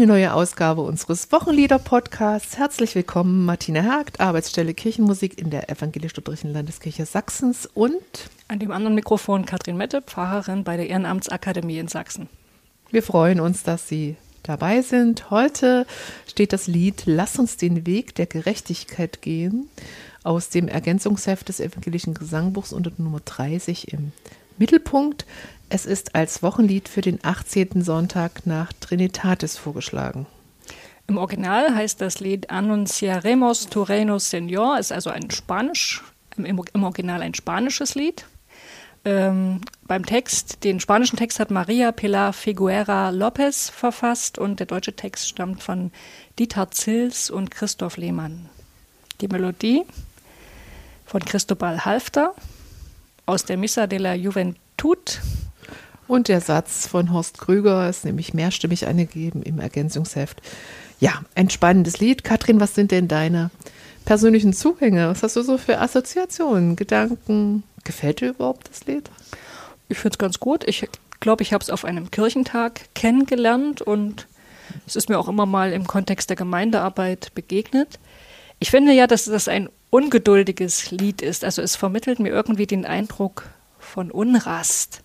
Eine 0.00 0.06
neue 0.06 0.32
Ausgabe 0.32 0.80
unseres 0.80 1.30
Wochenlieder-Podcasts. 1.30 2.56
Herzlich 2.56 2.94
willkommen, 2.94 3.44
Martina 3.44 3.82
Hergt, 3.82 4.18
Arbeitsstelle 4.18 4.72
Kirchenmusik 4.72 5.38
in 5.38 5.50
der 5.50 5.68
Evangelisch-Lutherischen 5.68 6.54
Landeskirche 6.54 7.04
Sachsens 7.04 7.68
und 7.74 8.30
an 8.48 8.58
dem 8.58 8.70
anderen 8.70 8.94
Mikrofon 8.94 9.44
Katrin 9.44 9.76
Mette, 9.76 10.00
Pfarrerin 10.00 10.64
bei 10.64 10.78
der 10.78 10.88
Ehrenamtsakademie 10.88 11.78
in 11.78 11.88
Sachsen. 11.88 12.30
Wir 12.90 13.02
freuen 13.02 13.40
uns, 13.40 13.62
dass 13.62 13.88
Sie 13.88 14.16
dabei 14.42 14.80
sind. 14.80 15.28
Heute 15.28 15.86
steht 16.26 16.54
das 16.54 16.66
Lied 16.66 17.02
Lass 17.04 17.38
uns 17.38 17.58
den 17.58 17.84
Weg 17.84 18.14
der 18.14 18.24
Gerechtigkeit 18.24 19.20
gehen 19.20 19.68
aus 20.24 20.48
dem 20.48 20.66
Ergänzungsheft 20.68 21.50
des 21.50 21.60
evangelischen 21.60 22.14
Gesangbuchs 22.14 22.72
unter 22.72 22.90
Nummer 22.96 23.20
30 23.22 23.92
im 23.92 24.12
Mittelpunkt. 24.56 25.26
Es 25.72 25.86
ist 25.86 26.16
als 26.16 26.42
Wochenlied 26.42 26.88
für 26.88 27.00
den 27.00 27.20
18. 27.22 27.82
Sonntag 27.82 28.44
nach 28.44 28.72
Trinitatis 28.80 29.56
vorgeschlagen. 29.56 30.26
Im 31.06 31.16
Original 31.16 31.72
heißt 31.72 32.00
das 32.00 32.18
Lied 32.18 32.50
Anunciaremos 32.50 33.68
tu 33.68 33.84
Señor, 33.84 34.80
ist 34.80 34.90
also 34.90 35.10
ein 35.10 35.30
Spanisch, 35.30 36.02
im, 36.36 36.58
Original 36.82 37.22
ein 37.22 37.34
spanisches 37.34 37.94
Lied. 37.94 38.26
Ähm, 39.04 39.60
beim 39.84 40.04
Text, 40.04 40.64
den 40.64 40.80
spanischen 40.80 41.16
Text 41.16 41.38
hat 41.38 41.52
Maria 41.52 41.92
Pilar 41.92 42.32
Figuera 42.32 43.10
Lopez 43.10 43.70
verfasst 43.70 44.38
und 44.38 44.58
der 44.58 44.66
deutsche 44.66 44.96
Text 44.96 45.28
stammt 45.28 45.62
von 45.62 45.92
Dieter 46.40 46.72
Zils 46.72 47.30
und 47.30 47.52
Christoph 47.52 47.96
Lehmann. 47.96 48.48
Die 49.20 49.28
Melodie 49.28 49.84
von 51.06 51.24
Cristobal 51.24 51.84
Halfter 51.84 52.34
aus 53.24 53.44
der 53.44 53.56
Missa 53.56 53.86
de 53.86 54.00
la 54.00 54.14
Juventud. 54.14 55.20
Und 56.10 56.26
der 56.26 56.40
Satz 56.40 56.88
von 56.88 57.12
Horst 57.12 57.38
Krüger 57.38 57.88
ist 57.88 58.04
nämlich 58.04 58.34
mehrstimmig 58.34 58.88
angegeben 58.88 59.44
im 59.44 59.60
Ergänzungsheft. 59.60 60.42
Ja, 60.98 61.22
ein 61.36 61.50
spannendes 61.50 62.00
Lied. 62.00 62.24
Katrin, 62.24 62.58
was 62.58 62.74
sind 62.74 62.90
denn 62.90 63.06
deine 63.06 63.52
persönlichen 64.06 64.52
Zugänge? 64.52 65.08
Was 65.08 65.22
hast 65.22 65.36
du 65.36 65.42
so 65.42 65.56
für 65.56 65.78
Assoziationen, 65.78 66.74
Gedanken? 66.74 67.62
Gefällt 67.84 68.22
dir 68.22 68.30
überhaupt 68.30 68.68
das 68.68 68.86
Lied? 68.86 69.08
Ich 69.88 69.98
finde 69.98 70.14
es 70.14 70.18
ganz 70.18 70.40
gut. 70.40 70.64
Ich 70.66 70.84
glaube, 71.20 71.44
ich 71.44 71.52
habe 71.52 71.62
es 71.62 71.70
auf 71.70 71.84
einem 71.84 72.10
Kirchentag 72.10 72.92
kennengelernt 72.96 73.80
und 73.80 74.26
es 74.88 74.96
ist 74.96 75.10
mir 75.10 75.18
auch 75.20 75.28
immer 75.28 75.46
mal 75.46 75.72
im 75.72 75.86
Kontext 75.86 76.28
der 76.28 76.36
Gemeindearbeit 76.36 77.30
begegnet. 77.36 78.00
Ich 78.58 78.72
finde 78.72 78.94
ja, 78.94 79.06
dass 79.06 79.26
das 79.26 79.46
ein 79.46 79.68
ungeduldiges 79.90 80.90
Lied 80.90 81.22
ist. 81.22 81.44
Also 81.44 81.62
es 81.62 81.76
vermittelt 81.76 82.18
mir 82.18 82.30
irgendwie 82.30 82.66
den 82.66 82.84
Eindruck 82.84 83.44
von 83.78 84.10
Unrast. 84.10 85.04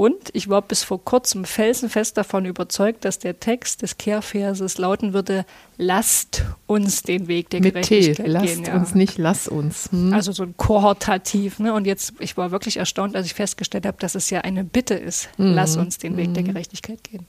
Und 0.00 0.30
ich 0.32 0.48
war 0.48 0.62
bis 0.62 0.82
vor 0.82 1.04
kurzem 1.04 1.44
felsenfest 1.44 2.16
davon 2.16 2.46
überzeugt, 2.46 3.04
dass 3.04 3.18
der 3.18 3.38
Text 3.38 3.82
des 3.82 3.98
Kehrverses 3.98 4.78
lauten 4.78 5.12
würde: 5.12 5.44
Lasst 5.76 6.42
uns 6.66 7.02
den 7.02 7.28
Weg 7.28 7.50
der 7.50 7.60
Mit 7.60 7.74
Gerechtigkeit 7.74 8.24
T, 8.24 8.32
lasst 8.32 8.46
gehen. 8.46 8.64
Ja. 8.64 8.76
uns 8.76 8.94
nicht, 8.94 9.18
lass 9.18 9.46
uns. 9.46 9.92
Hm? 9.92 10.14
Also 10.14 10.32
so 10.32 10.44
ein 10.44 10.54
Kohortativ. 10.56 11.58
Ne? 11.58 11.74
Und 11.74 11.86
jetzt, 11.86 12.14
ich 12.18 12.38
war 12.38 12.50
wirklich 12.50 12.78
erstaunt, 12.78 13.14
als 13.14 13.26
ich 13.26 13.34
festgestellt 13.34 13.84
habe, 13.84 13.98
dass 14.00 14.14
es 14.14 14.30
ja 14.30 14.40
eine 14.40 14.64
Bitte 14.64 14.94
ist: 14.94 15.28
mhm. 15.36 15.52
Lass 15.52 15.76
uns 15.76 15.98
den 15.98 16.16
Weg 16.16 16.32
der 16.32 16.44
hm. 16.44 16.54
Gerechtigkeit 16.54 17.04
gehen. 17.04 17.26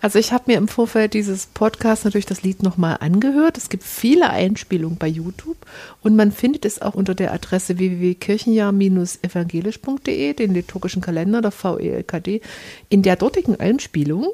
Also 0.00 0.18
ich 0.18 0.32
habe 0.32 0.44
mir 0.46 0.56
im 0.58 0.66
Vorfeld 0.68 1.14
dieses 1.14 1.46
Podcasts 1.46 2.04
natürlich 2.04 2.26
das 2.26 2.42
Lied 2.42 2.62
nochmal 2.62 2.98
angehört. 3.00 3.56
Es 3.56 3.68
gibt 3.68 3.82
viele 3.84 4.30
Einspielungen 4.30 4.98
bei 4.98 5.08
YouTube 5.08 5.56
und 6.02 6.14
man 6.16 6.32
findet 6.32 6.64
es 6.64 6.82
auch 6.82 6.94
unter 6.94 7.14
der 7.14 7.32
Adresse 7.32 7.78
www.kirchenjahr-evangelisch.de, 7.78 10.34
den 10.34 10.54
liturgischen 10.54 11.02
Kalender 11.02 11.40
der 11.40 11.52
VELKD. 11.52 12.40
In 12.88 13.02
der 13.02 13.14
dortigen 13.16 13.60
Einspielung 13.60 14.32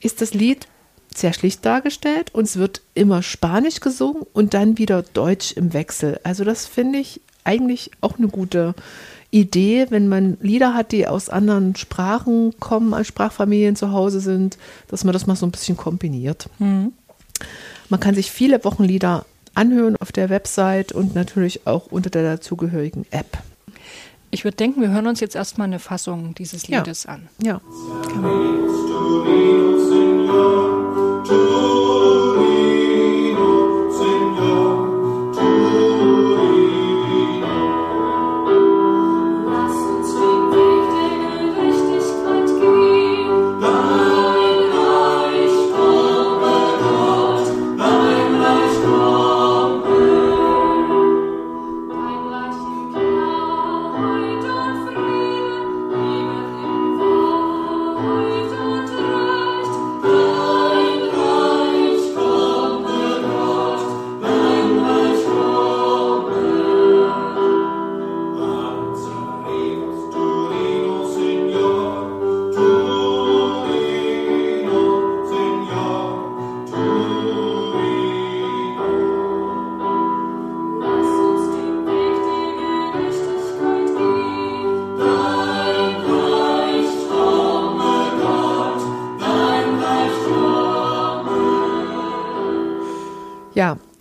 ist 0.00 0.20
das 0.20 0.34
Lied 0.34 0.66
sehr 1.14 1.32
schlicht 1.32 1.64
dargestellt 1.64 2.34
und 2.34 2.44
es 2.44 2.56
wird 2.56 2.82
immer 2.94 3.22
Spanisch 3.22 3.80
gesungen 3.80 4.24
und 4.32 4.54
dann 4.54 4.78
wieder 4.78 5.02
Deutsch 5.02 5.52
im 5.52 5.72
Wechsel. 5.72 6.20
Also 6.22 6.44
das 6.44 6.66
finde 6.66 6.98
ich 6.98 7.20
eigentlich 7.44 7.90
auch 8.00 8.18
eine 8.18 8.28
gute 8.28 8.74
Idee, 9.30 9.86
wenn 9.90 10.08
man 10.08 10.38
Lieder 10.40 10.74
hat, 10.74 10.92
die 10.92 11.06
aus 11.06 11.28
anderen 11.28 11.76
Sprachen 11.76 12.58
kommen, 12.60 12.94
als 12.94 13.08
Sprachfamilien 13.08 13.76
zu 13.76 13.92
Hause 13.92 14.20
sind, 14.20 14.56
dass 14.88 15.04
man 15.04 15.12
das 15.12 15.26
mal 15.26 15.36
so 15.36 15.46
ein 15.46 15.50
bisschen 15.50 15.76
kombiniert. 15.76 16.48
Mhm. 16.58 16.92
Man 17.88 18.00
kann 18.00 18.14
sich 18.14 18.30
viele 18.30 18.64
Wochenlieder 18.64 19.26
anhören 19.54 19.96
auf 19.96 20.12
der 20.12 20.30
Website 20.30 20.92
und 20.92 21.14
natürlich 21.14 21.66
auch 21.66 21.86
unter 21.90 22.10
der 22.10 22.22
dazugehörigen 22.22 23.06
App. 23.10 23.38
Ich 24.30 24.44
würde 24.44 24.56
denken, 24.56 24.80
wir 24.80 24.90
hören 24.90 25.06
uns 25.06 25.20
jetzt 25.20 25.34
erstmal 25.34 25.66
eine 25.66 25.78
Fassung 25.78 26.34
dieses 26.34 26.68
Liedes 26.68 27.04
ja. 27.04 27.10
an. 27.10 27.28
Ja. 27.42 27.60
Genau. 28.08 28.68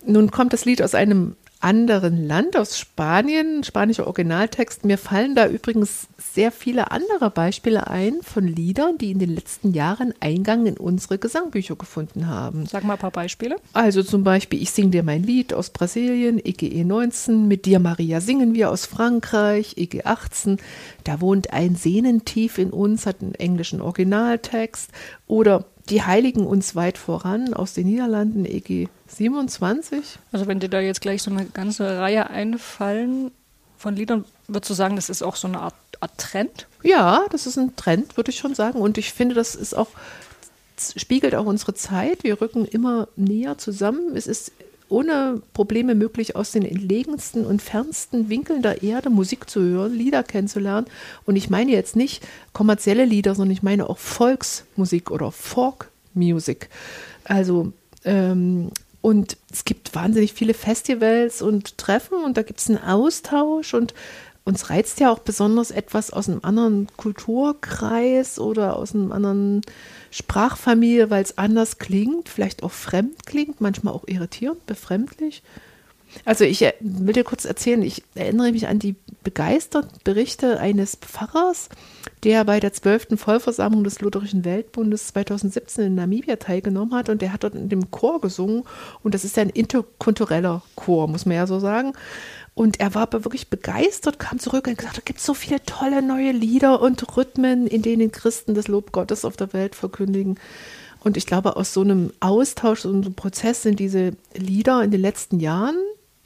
Nun 0.07 0.31
kommt 0.31 0.53
das 0.53 0.65
Lied 0.65 0.81
aus 0.81 0.95
einem 0.95 1.35
anderen 1.59 2.27
Land, 2.27 2.55
aus 2.55 2.77
Spanien, 2.77 3.63
spanischer 3.63 4.05
Originaltext. 4.05 4.85
Mir 4.85 4.97
fallen 4.97 5.35
da 5.35 5.47
übrigens 5.47 6.07
sehr 6.17 6.51
viele 6.51 6.91
andere 6.91 7.31
Beispiele 7.31 7.87
ein 7.87 8.21
von 8.21 8.47
Liedern, 8.47 8.97
die 8.97 9.11
in 9.11 9.19
den 9.19 9.33
letzten 9.33 9.73
Jahren 9.73 10.13
Eingang 10.19 10.65
in 10.67 10.77
unsere 10.77 11.17
Gesangbücher 11.17 11.75
gefunden 11.75 12.27
haben. 12.27 12.65
Sag 12.67 12.83
mal 12.83 12.93
ein 12.93 12.99
paar 12.99 13.11
Beispiele. 13.11 13.55
Also 13.73 14.03
zum 14.03 14.23
Beispiel 14.23 14.61
Ich 14.61 14.71
sing 14.71 14.91
dir 14.91 15.03
mein 15.03 15.23
Lied 15.23 15.53
aus 15.53 15.71
Brasilien, 15.71 16.39
EGE 16.43 16.85
19, 16.85 17.47
Mit 17.47 17.65
dir 17.65 17.79
Maria 17.79 18.21
singen 18.21 18.53
wir 18.53 18.69
aus 18.69 18.85
Frankreich, 18.85 19.77
EG 19.77 20.03
18, 20.03 20.57
Da 21.03 21.21
wohnt 21.21 21.53
ein 21.53 21.75
Sehnen 21.75 22.23
tief 22.23 22.59
in 22.59 22.69
uns, 22.69 23.05
hat 23.05 23.21
einen 23.21 23.35
englischen 23.35 23.81
Originaltext. 23.81 24.91
Oder 25.25 25.65
Die 25.89 26.03
Heiligen 26.03 26.45
uns 26.45 26.75
weit 26.75 26.97
voran 26.97 27.53
aus 27.53 27.73
den 27.73 27.87
Niederlanden, 27.87 28.45
EG 28.45 28.89
27? 29.07 30.19
Also 30.31 30.47
wenn 30.47 30.59
dir 30.59 30.69
da 30.69 30.81
jetzt 30.81 31.01
gleich 31.01 31.23
so 31.23 31.31
eine 31.31 31.45
ganze 31.45 31.97
Reihe 31.99 32.29
einfallen 32.29 33.31
von 33.77 33.95
Liedern, 33.95 34.25
würdest 34.47 34.69
du 34.69 34.73
sagen, 34.73 34.95
das 34.95 35.09
ist 35.09 35.21
auch 35.21 35.35
so 35.35 35.47
eine 35.47 35.59
Art, 35.59 35.75
Art 36.01 36.17
Trend? 36.17 36.67
Ja, 36.83 37.25
das 37.31 37.47
ist 37.47 37.57
ein 37.57 37.75
Trend, 37.75 38.17
würde 38.17 38.31
ich 38.31 38.37
schon 38.37 38.55
sagen. 38.55 38.81
Und 38.81 38.97
ich 38.97 39.13
finde, 39.13 39.35
das 39.35 39.55
ist 39.55 39.75
auch, 39.75 39.87
spiegelt 40.95 41.35
auch 41.35 41.45
unsere 41.45 41.73
Zeit. 41.73 42.23
Wir 42.23 42.41
rücken 42.41 42.65
immer 42.65 43.07
näher 43.15 43.57
zusammen. 43.57 44.15
Es 44.15 44.27
ist 44.27 44.51
ohne 44.89 45.41
Probleme 45.53 45.95
möglich, 45.95 46.35
aus 46.35 46.51
den 46.51 46.63
entlegensten 46.63 47.45
und 47.45 47.61
fernsten 47.61 48.29
Winkeln 48.29 48.61
der 48.61 48.83
Erde 48.83 49.09
Musik 49.09 49.49
zu 49.49 49.61
hören, 49.61 49.93
Lieder 49.93 50.23
kennenzulernen. 50.23 50.87
Und 51.25 51.35
ich 51.35 51.49
meine 51.49 51.71
jetzt 51.71 51.95
nicht 51.95 52.25
kommerzielle 52.53 53.05
Lieder, 53.05 53.35
sondern 53.35 53.53
ich 53.53 53.63
meine 53.63 53.89
auch 53.89 53.97
Volksmusik 53.97 55.11
oder 55.11 55.31
Folkmusik. 55.31 56.69
Also 57.25 57.73
ähm, 58.05 58.71
und 59.01 59.37
es 59.51 59.63
gibt 59.63 59.95
wahnsinnig 59.95 60.33
viele 60.33 60.53
Festivals 60.53 61.41
und 61.41 61.77
Treffen 61.77 62.23
und 62.25 62.35
da 62.35 62.41
gibt 62.41 62.59
es 62.59 62.67
einen 62.67 62.83
Austausch 62.83 63.73
und 63.73 63.93
uns 64.47 64.69
reizt 64.69 65.01
ja 65.01 65.11
auch 65.11 65.19
besonders 65.19 65.71
etwas 65.71 66.11
aus 66.11 66.29
einem 66.29 66.39
anderen 66.41 66.87
Kulturkreis 66.95 68.39
oder 68.39 68.77
aus 68.77 68.95
einem 68.95 69.11
anderen 69.11 69.61
Sprachfamilie, 70.09 71.09
weil 71.09 71.21
es 71.21 71.37
anders 71.37 71.79
klingt, 71.79 72.29
vielleicht 72.29 72.63
auch 72.63 72.71
fremd 72.71 73.25
klingt, 73.25 73.59
manchmal 73.59 73.93
auch 73.93 74.07
irritierend, 74.07 74.65
befremdlich. 74.65 75.43
Also 76.25 76.43
ich 76.43 76.61
äh, 76.61 76.73
will 76.79 77.13
dir 77.13 77.23
kurz 77.23 77.45
erzählen, 77.45 77.81
ich 77.81 78.03
erinnere 78.15 78.51
mich 78.51 78.67
an 78.67 78.79
die 78.79 78.95
begeistert 79.23 80.03
Berichte 80.03 80.59
eines 80.59 80.95
Pfarrers, 80.95 81.69
der 82.23 82.45
bei 82.45 82.59
der 82.59 82.73
12. 82.73 83.19
Vollversammlung 83.19 83.83
des 83.83 83.99
Lutherischen 84.01 84.45
Weltbundes 84.45 85.07
2017 85.07 85.85
in 85.85 85.95
Namibia 85.95 86.37
teilgenommen 86.37 86.93
hat 86.93 87.09
und 87.09 87.21
der 87.21 87.33
hat 87.33 87.43
dort 87.43 87.55
in 87.55 87.69
dem 87.69 87.91
Chor 87.91 88.21
gesungen 88.21 88.63
und 89.03 89.13
das 89.13 89.25
ist 89.25 89.37
ja 89.37 89.43
ein 89.43 89.49
interkultureller 89.49 90.61
Chor, 90.75 91.07
muss 91.07 91.25
man 91.25 91.35
ja 91.35 91.47
so 91.47 91.59
sagen. 91.59 91.93
Und 92.55 92.79
er 92.79 92.95
war 92.95 93.03
aber 93.03 93.23
wirklich 93.23 93.49
begeistert, 93.49 94.17
kam 94.17 94.39
zurück 94.39 94.67
und 94.67 94.77
gesagt, 94.77 94.97
da 94.97 95.01
gibt 95.05 95.19
es 95.19 95.25
so 95.25 95.35
viele 95.35 95.61
tolle 95.63 96.01
neue 96.01 96.31
Lieder 96.31 96.81
und 96.81 97.15
Rhythmen, 97.15 97.67
in 97.67 97.83
denen 97.83 98.11
Christen 98.11 98.55
das 98.55 98.67
Lob 98.67 98.91
Gottes 98.91 99.25
auf 99.25 99.37
der 99.37 99.53
Welt 99.53 99.75
verkündigen. 99.75 100.39
Und 101.03 101.17
ich 101.17 101.27
glaube, 101.27 101.55
aus 101.55 101.73
so 101.73 101.81
einem 101.81 102.11
Austausch, 102.19 102.81
so 102.81 102.89
einem 102.89 103.13
Prozess 103.13 103.61
sind 103.61 103.79
diese 103.79 104.13
Lieder 104.33 104.83
in 104.83 104.89
den 104.89 105.01
letzten 105.01 105.39
Jahren 105.39 105.75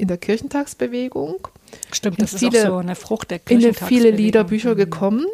in 0.02 0.08
der 0.08 0.18
Kirchentagsbewegung. 0.18 1.48
Stimmt, 1.92 2.22
das 2.22 2.36
viele, 2.36 2.58
ist 2.58 2.66
auch 2.66 2.70
so 2.70 2.78
eine 2.78 2.96
Frucht 2.96 3.30
der 3.30 3.38
Kirchentagsbewegung. 3.38 3.98
In 3.98 4.04
viele 4.04 4.18
Liederbücher 4.18 4.74
mhm. 4.74 4.78
gekommen. 4.78 5.26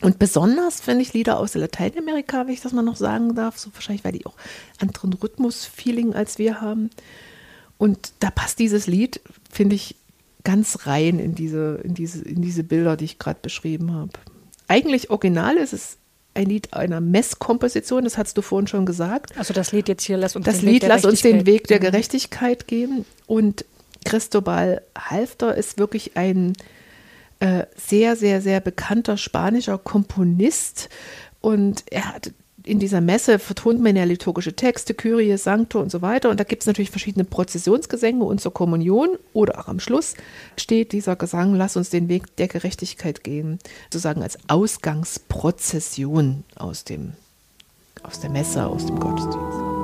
Und 0.00 0.18
besonders 0.18 0.80
finde 0.80 1.02
ich 1.02 1.14
Lieder 1.14 1.38
aus 1.38 1.54
Lateinamerika, 1.54 2.46
wenn 2.46 2.52
ich 2.52 2.60
das 2.60 2.72
mal 2.72 2.82
noch 2.82 2.96
sagen 2.96 3.36
darf, 3.36 3.56
so 3.56 3.70
wahrscheinlich, 3.72 4.04
weil 4.04 4.12
die 4.12 4.26
auch 4.26 4.34
anderen 4.80 5.12
Rhythmus-Feeling 5.12 6.12
als 6.12 6.38
wir 6.38 6.60
haben. 6.60 6.90
Und 7.78 8.12
da 8.18 8.30
passt 8.30 8.58
dieses 8.58 8.88
Lied, 8.88 9.20
finde 9.50 9.76
ich, 9.76 9.94
ganz 10.42 10.86
rein 10.86 11.20
in 11.20 11.34
diese, 11.34 11.80
in 11.84 11.94
diese, 11.94 12.22
in 12.22 12.42
diese 12.42 12.64
Bilder, 12.64 12.96
die 12.96 13.06
ich 13.06 13.18
gerade 13.18 13.38
beschrieben 13.40 13.94
habe. 13.94 14.10
Eigentlich 14.66 15.10
original 15.10 15.56
ist 15.56 15.72
es 15.72 15.98
ein 16.34 16.46
Lied 16.46 16.74
einer 16.74 17.00
Messkomposition, 17.00 18.04
das 18.04 18.18
hast 18.18 18.36
du 18.36 18.42
vorhin 18.42 18.66
schon 18.66 18.86
gesagt. 18.86 19.38
Also 19.38 19.54
das 19.54 19.72
Lied 19.72 19.88
jetzt 19.88 20.02
hier, 20.02 20.16
lass 20.16 20.34
uns 20.36 20.44
das 20.44 20.58
den 20.58 20.68
Lied, 20.68 20.82
Weg 20.82 20.88
lass 20.88 21.04
uns 21.04 21.22
den 21.22 21.46
Weg 21.46 21.68
der. 21.68 21.78
Gerechtigkeit 21.78 22.66
geben. 22.66 23.04
Und 23.26 23.64
Cristobal 24.04 24.82
Halfter 24.96 25.54
ist 25.54 25.78
wirklich 25.78 26.16
ein 26.16 26.54
äh, 27.40 27.64
sehr, 27.76 28.16
sehr, 28.16 28.40
sehr 28.40 28.60
bekannter 28.60 29.16
spanischer 29.16 29.78
Komponist. 29.78 30.88
Und 31.40 31.84
er 31.90 32.14
hat 32.14 32.32
in 32.64 32.78
dieser 32.78 33.00
Messe 33.02 33.38
vertont 33.38 33.80
man 33.80 33.94
ja 33.94 34.04
liturgische 34.04 34.54
Texte, 34.56 34.94
Kyrie, 34.94 35.36
Sancto 35.36 35.80
und 35.80 35.90
so 35.90 36.00
weiter. 36.00 36.30
Und 36.30 36.40
da 36.40 36.44
gibt 36.44 36.62
es 36.62 36.66
natürlich 36.66 36.90
verschiedene 36.90 37.24
Prozessionsgesänge 37.24 38.24
und 38.24 38.40
zur 38.40 38.54
Kommunion 38.54 39.10
oder 39.32 39.60
auch 39.60 39.68
am 39.68 39.80
Schluss 39.80 40.14
steht 40.56 40.92
dieser 40.92 41.16
Gesang, 41.16 41.54
lass 41.54 41.76
uns 41.76 41.90
den 41.90 42.08
Weg 42.08 42.34
der 42.36 42.48
Gerechtigkeit 42.48 43.22
gehen, 43.22 43.58
sozusagen 43.92 44.22
als 44.22 44.38
Ausgangsprozession 44.48 46.44
aus 46.56 46.84
dem, 46.84 47.12
aus 48.02 48.20
der 48.20 48.30
Messe, 48.30 48.66
aus 48.66 48.86
dem 48.86 48.98
Gottesdienst. 48.98 49.83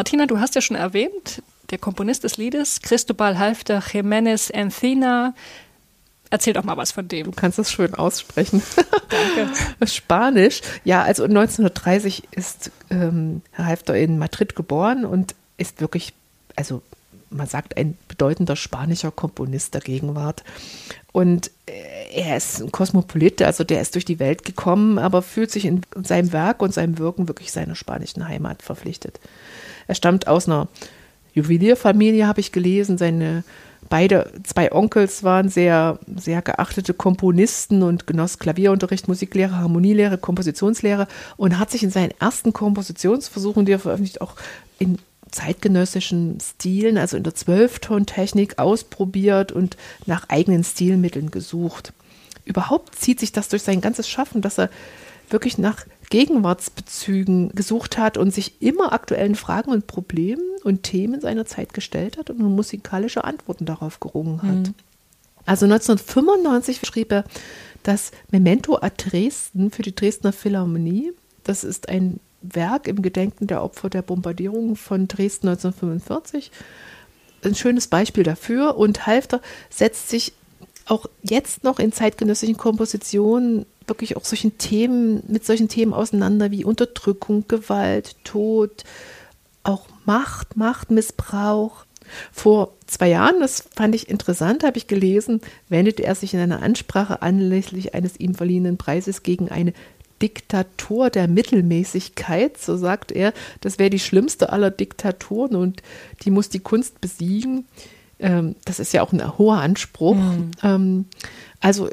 Martina, 0.00 0.24
du 0.24 0.40
hast 0.40 0.54
ja 0.54 0.62
schon 0.62 0.78
erwähnt, 0.78 1.42
der 1.68 1.76
Komponist 1.76 2.24
des 2.24 2.38
Liedes, 2.38 2.80
Cristobal 2.80 3.38
Halfter 3.38 3.80
Jiménez 3.80 4.50
Encina. 4.50 5.34
Erzähl 6.30 6.54
doch 6.54 6.64
mal 6.64 6.78
was 6.78 6.90
von 6.90 7.06
dem. 7.06 7.26
Du 7.26 7.32
kannst 7.32 7.58
es 7.58 7.70
schön 7.70 7.92
aussprechen. 7.94 8.62
Danke. 9.10 9.54
Spanisch. 9.86 10.62
Ja, 10.84 11.02
also 11.02 11.24
1930 11.24 12.28
ist 12.30 12.70
ähm, 12.88 13.42
Herr 13.50 13.66
Halfter 13.66 13.94
in 13.94 14.16
Madrid 14.16 14.56
geboren 14.56 15.04
und 15.04 15.34
ist 15.58 15.82
wirklich, 15.82 16.14
also 16.56 16.80
man 17.28 17.46
sagt, 17.46 17.76
ein 17.76 17.98
bedeutender 18.08 18.56
spanischer 18.56 19.10
Komponist 19.10 19.74
der 19.74 19.82
Gegenwart. 19.82 20.44
Und 21.12 21.50
äh, 21.66 22.22
er 22.22 22.38
ist 22.38 22.62
ein 22.62 22.72
Kosmopolit, 22.72 23.42
also 23.42 23.64
der 23.64 23.82
ist 23.82 23.96
durch 23.96 24.06
die 24.06 24.18
Welt 24.18 24.46
gekommen, 24.46 24.98
aber 24.98 25.20
fühlt 25.20 25.50
sich 25.50 25.66
in 25.66 25.82
seinem 26.02 26.32
Werk 26.32 26.62
und 26.62 26.72
seinem 26.72 26.96
Wirken 26.96 27.28
wirklich 27.28 27.52
seiner 27.52 27.74
spanischen 27.74 28.26
Heimat 28.26 28.62
verpflichtet. 28.62 29.20
Er 29.90 29.96
stammt 29.96 30.28
aus 30.28 30.46
einer 30.46 30.68
Juwelierfamilie, 31.34 32.28
habe 32.28 32.38
ich 32.38 32.52
gelesen. 32.52 32.96
Seine 32.96 33.42
beide, 33.88 34.30
zwei 34.44 34.70
Onkels 34.70 35.24
waren 35.24 35.48
sehr, 35.48 35.98
sehr 36.14 36.42
geachtete 36.42 36.94
Komponisten 36.94 37.82
und 37.82 38.06
genoss 38.06 38.38
Klavierunterricht, 38.38 39.08
Musiklehre, 39.08 39.56
Harmonielehre, 39.56 40.16
Kompositionslehre 40.16 41.08
und 41.36 41.58
hat 41.58 41.72
sich 41.72 41.82
in 41.82 41.90
seinen 41.90 42.12
ersten 42.20 42.52
Kompositionsversuchen, 42.52 43.66
die 43.66 43.72
er 43.72 43.80
veröffentlicht, 43.80 44.20
auch 44.20 44.36
in 44.78 44.98
zeitgenössischen 45.32 46.38
Stilen, 46.40 46.96
also 46.96 47.16
in 47.16 47.24
der 47.24 47.34
Zwölftontechnik 47.34 48.60
ausprobiert 48.60 49.50
und 49.50 49.76
nach 50.06 50.28
eigenen 50.28 50.62
Stilmitteln 50.62 51.32
gesucht. 51.32 51.92
Überhaupt 52.44 52.94
zieht 52.94 53.18
sich 53.18 53.32
das 53.32 53.48
durch 53.48 53.64
sein 53.64 53.80
ganzes 53.80 54.08
Schaffen, 54.08 54.40
dass 54.40 54.56
er 54.56 54.70
wirklich 55.30 55.58
nach 55.58 55.84
Gegenwartsbezügen 56.10 57.50
gesucht 57.50 57.96
hat 57.96 58.18
und 58.18 58.34
sich 58.34 58.60
immer 58.60 58.92
aktuellen 58.92 59.36
Fragen 59.36 59.70
und 59.70 59.86
Problemen 59.86 60.42
und 60.64 60.82
Themen 60.82 61.20
seiner 61.20 61.46
Zeit 61.46 61.72
gestellt 61.72 62.18
hat 62.18 62.30
und 62.30 62.38
musikalische 62.40 63.24
Antworten 63.24 63.64
darauf 63.64 64.00
gerungen 64.00 64.42
hat. 64.42 64.68
Mhm. 64.68 64.74
Also 65.46 65.64
1995 65.66 66.80
schrieb 66.84 67.12
er 67.12 67.24
das 67.82 68.10
Memento 68.30 68.76
a 68.76 68.90
Dresden 68.90 69.70
für 69.70 69.82
die 69.82 69.94
Dresdner 69.94 70.32
Philharmonie. 70.32 71.12
Das 71.44 71.64
ist 71.64 71.88
ein 71.88 72.20
Werk 72.42 72.88
im 72.88 73.02
Gedenken 73.02 73.46
der 73.46 73.62
Opfer 73.62 73.88
der 73.88 74.02
Bombardierung 74.02 74.76
von 74.76 75.08
Dresden 75.08 75.48
1945. 75.48 76.50
Ein 77.44 77.54
schönes 77.54 77.86
Beispiel 77.86 78.24
dafür. 78.24 78.76
Und 78.76 79.06
Halfter 79.06 79.40
setzt 79.70 80.08
sich 80.08 80.32
auch 80.86 81.06
jetzt 81.22 81.64
noch 81.64 81.78
in 81.78 81.92
zeitgenössischen 81.92 82.56
Kompositionen 82.56 83.64
wirklich 83.86 84.16
auch 84.16 84.24
solchen 84.24 84.58
Themen, 84.58 85.22
mit 85.28 85.44
solchen 85.44 85.68
Themen 85.68 85.92
auseinander 85.92 86.50
wie 86.50 86.64
Unterdrückung, 86.64 87.46
Gewalt, 87.48 88.16
Tod, 88.24 88.84
auch 89.62 89.86
Macht, 90.04 90.56
Machtmissbrauch. 90.56 91.84
Vor 92.32 92.72
zwei 92.86 93.08
Jahren, 93.08 93.38
das 93.40 93.68
fand 93.76 93.94
ich 93.94 94.08
interessant, 94.08 94.64
habe 94.64 94.78
ich 94.78 94.88
gelesen, 94.88 95.40
wendete 95.68 96.02
er 96.02 96.14
sich 96.16 96.34
in 96.34 96.40
einer 96.40 96.62
Ansprache 96.62 97.22
anlässlich 97.22 97.94
eines 97.94 98.18
ihm 98.18 98.34
verliehenen 98.34 98.78
Preises 98.78 99.22
gegen 99.22 99.48
eine 99.48 99.72
Diktatur 100.20 101.08
der 101.08 101.28
Mittelmäßigkeit, 101.28 102.58
so 102.58 102.76
sagt 102.76 103.12
er, 103.12 103.32
das 103.60 103.78
wäre 103.78 103.90
die 103.90 103.98
schlimmste 103.98 104.50
aller 104.50 104.70
Diktaturen 104.70 105.56
und 105.56 105.82
die 106.22 106.30
muss 106.30 106.48
die 106.48 106.60
Kunst 106.60 107.00
besiegen. 107.00 107.66
Ähm, 108.18 108.56
das 108.64 108.80
ist 108.80 108.92
ja 108.92 109.02
auch 109.02 109.12
ein 109.12 109.38
hoher 109.38 109.58
Anspruch. 109.58 110.16
Mhm. 110.16 110.50
Ähm, 110.62 111.04
also 111.60 111.88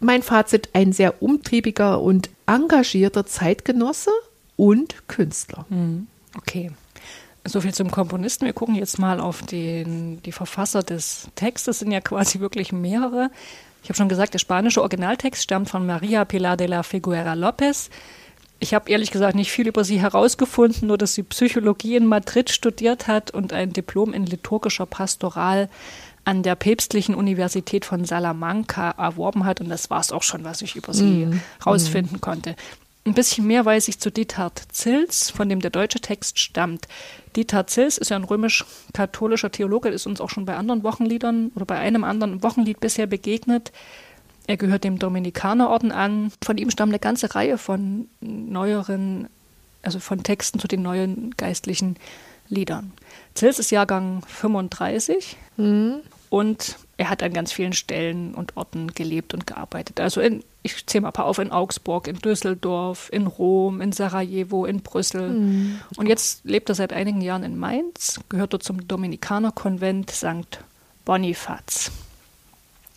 mein 0.00 0.22
Fazit, 0.22 0.70
ein 0.72 0.92
sehr 0.92 1.22
umtriebiger 1.22 2.00
und 2.00 2.30
engagierter 2.46 3.26
Zeitgenosse 3.26 4.10
und 4.56 5.08
Künstler. 5.08 5.66
Mhm. 5.68 6.06
Okay. 6.36 6.72
So 7.46 7.60
viel 7.60 7.72
zum 7.72 7.90
Komponisten. 7.90 8.44
Wir 8.44 8.52
gucken 8.52 8.74
jetzt 8.74 8.98
mal 8.98 9.18
auf 9.18 9.42
den, 9.42 10.22
die 10.22 10.32
Verfasser 10.32 10.82
des 10.82 11.28
Textes. 11.34 11.76
Es 11.76 11.78
sind 11.80 11.90
ja 11.90 12.00
quasi 12.00 12.40
wirklich 12.40 12.72
mehrere. 12.72 13.30
Ich 13.82 13.88
habe 13.88 13.96
schon 13.96 14.10
gesagt, 14.10 14.34
der 14.34 14.38
spanische 14.38 14.82
Originaltext 14.82 15.42
stammt 15.42 15.70
von 15.70 15.86
Maria 15.86 16.24
Pilar 16.26 16.56
de 16.56 16.66
la 16.66 16.82
Figuera 16.82 17.32
López. 17.32 17.88
Ich 18.62 18.74
habe 18.74 18.90
ehrlich 18.90 19.10
gesagt 19.10 19.34
nicht 19.34 19.50
viel 19.50 19.66
über 19.66 19.84
sie 19.84 20.00
herausgefunden, 20.00 20.88
nur 20.88 20.98
dass 20.98 21.14
sie 21.14 21.22
Psychologie 21.22 21.96
in 21.96 22.06
Madrid 22.06 22.50
studiert 22.50 23.06
hat 23.06 23.30
und 23.30 23.54
ein 23.54 23.72
Diplom 23.72 24.12
in 24.12 24.26
liturgischer 24.26 24.84
Pastoral 24.84 25.70
an 26.24 26.42
der 26.42 26.54
päpstlichen 26.54 27.14
Universität 27.14 27.86
von 27.86 28.04
Salamanca 28.04 28.90
erworben 28.90 29.46
hat. 29.46 29.62
Und 29.62 29.70
das 29.70 29.88
war 29.88 30.00
es 30.00 30.12
auch 30.12 30.22
schon, 30.22 30.44
was 30.44 30.60
ich 30.60 30.76
über 30.76 30.92
sie 30.92 31.26
mm. 31.26 31.40
rausfinden 31.64 32.18
mm. 32.18 32.20
konnte. 32.20 32.56
Ein 33.06 33.14
bisschen 33.14 33.46
mehr 33.46 33.64
weiß 33.64 33.88
ich 33.88 33.98
zu 33.98 34.10
Diethard 34.10 34.62
Zils, 34.72 35.30
von 35.30 35.48
dem 35.48 35.60
der 35.60 35.70
deutsche 35.70 36.00
Text 36.00 36.38
stammt. 36.38 36.86
Diethard 37.34 37.70
Zils 37.70 37.96
ist 37.96 38.10
ja 38.10 38.16
ein 38.16 38.24
römisch-katholischer 38.24 39.50
Theologe, 39.50 39.88
ist 39.88 40.06
uns 40.06 40.20
auch 40.20 40.28
schon 40.28 40.44
bei 40.44 40.56
anderen 40.56 40.82
Wochenliedern 40.82 41.50
oder 41.54 41.64
bei 41.64 41.78
einem 41.78 42.04
anderen 42.04 42.42
Wochenlied 42.42 42.78
bisher 42.78 43.06
begegnet. 43.06 43.72
Er 44.46 44.56
gehört 44.56 44.84
dem 44.84 44.98
Dominikanerorden 44.98 45.92
an. 45.92 46.32
Von 46.42 46.58
ihm 46.58 46.70
stammt 46.70 46.92
eine 46.92 46.98
ganze 46.98 47.34
Reihe 47.34 47.58
von 47.58 48.08
neueren, 48.20 49.28
also 49.82 50.00
von 50.00 50.22
Texten 50.22 50.58
zu 50.58 50.68
den 50.68 50.82
neuen 50.82 51.32
geistlichen 51.36 51.96
Liedern. 52.48 52.92
Zils 53.34 53.58
ist 53.58 53.70
Jahrgang 53.70 54.22
35 54.26 55.36
mhm. 55.56 56.00
und 56.28 56.76
er 56.96 57.08
hat 57.08 57.22
an 57.22 57.32
ganz 57.32 57.52
vielen 57.52 57.72
Stellen 57.72 58.34
und 58.34 58.56
Orten 58.56 58.88
gelebt 58.88 59.32
und 59.32 59.46
gearbeitet. 59.46 60.00
Also 60.00 60.20
in, 60.20 60.42
ich 60.62 60.84
zähle 60.86 61.02
mal 61.02 61.08
ein 61.08 61.14
paar 61.14 61.26
auf, 61.26 61.38
in 61.38 61.52
Augsburg, 61.52 62.08
in 62.08 62.16
Düsseldorf, 62.16 63.08
in 63.12 63.26
Rom, 63.26 63.80
in 63.80 63.92
Sarajevo, 63.92 64.66
in 64.66 64.80
Brüssel. 64.80 65.30
Mhm. 65.30 65.80
Und 65.96 66.08
jetzt 66.08 66.44
lebt 66.44 66.68
er 66.68 66.74
seit 66.74 66.92
einigen 66.92 67.20
Jahren 67.20 67.44
in 67.44 67.56
Mainz, 67.56 68.20
gehört 68.28 68.52
dort 68.52 68.64
zum 68.64 68.86
Dominikanerkonvent 68.86 70.10
St. 70.10 70.60
Bonifaz. 71.04 71.90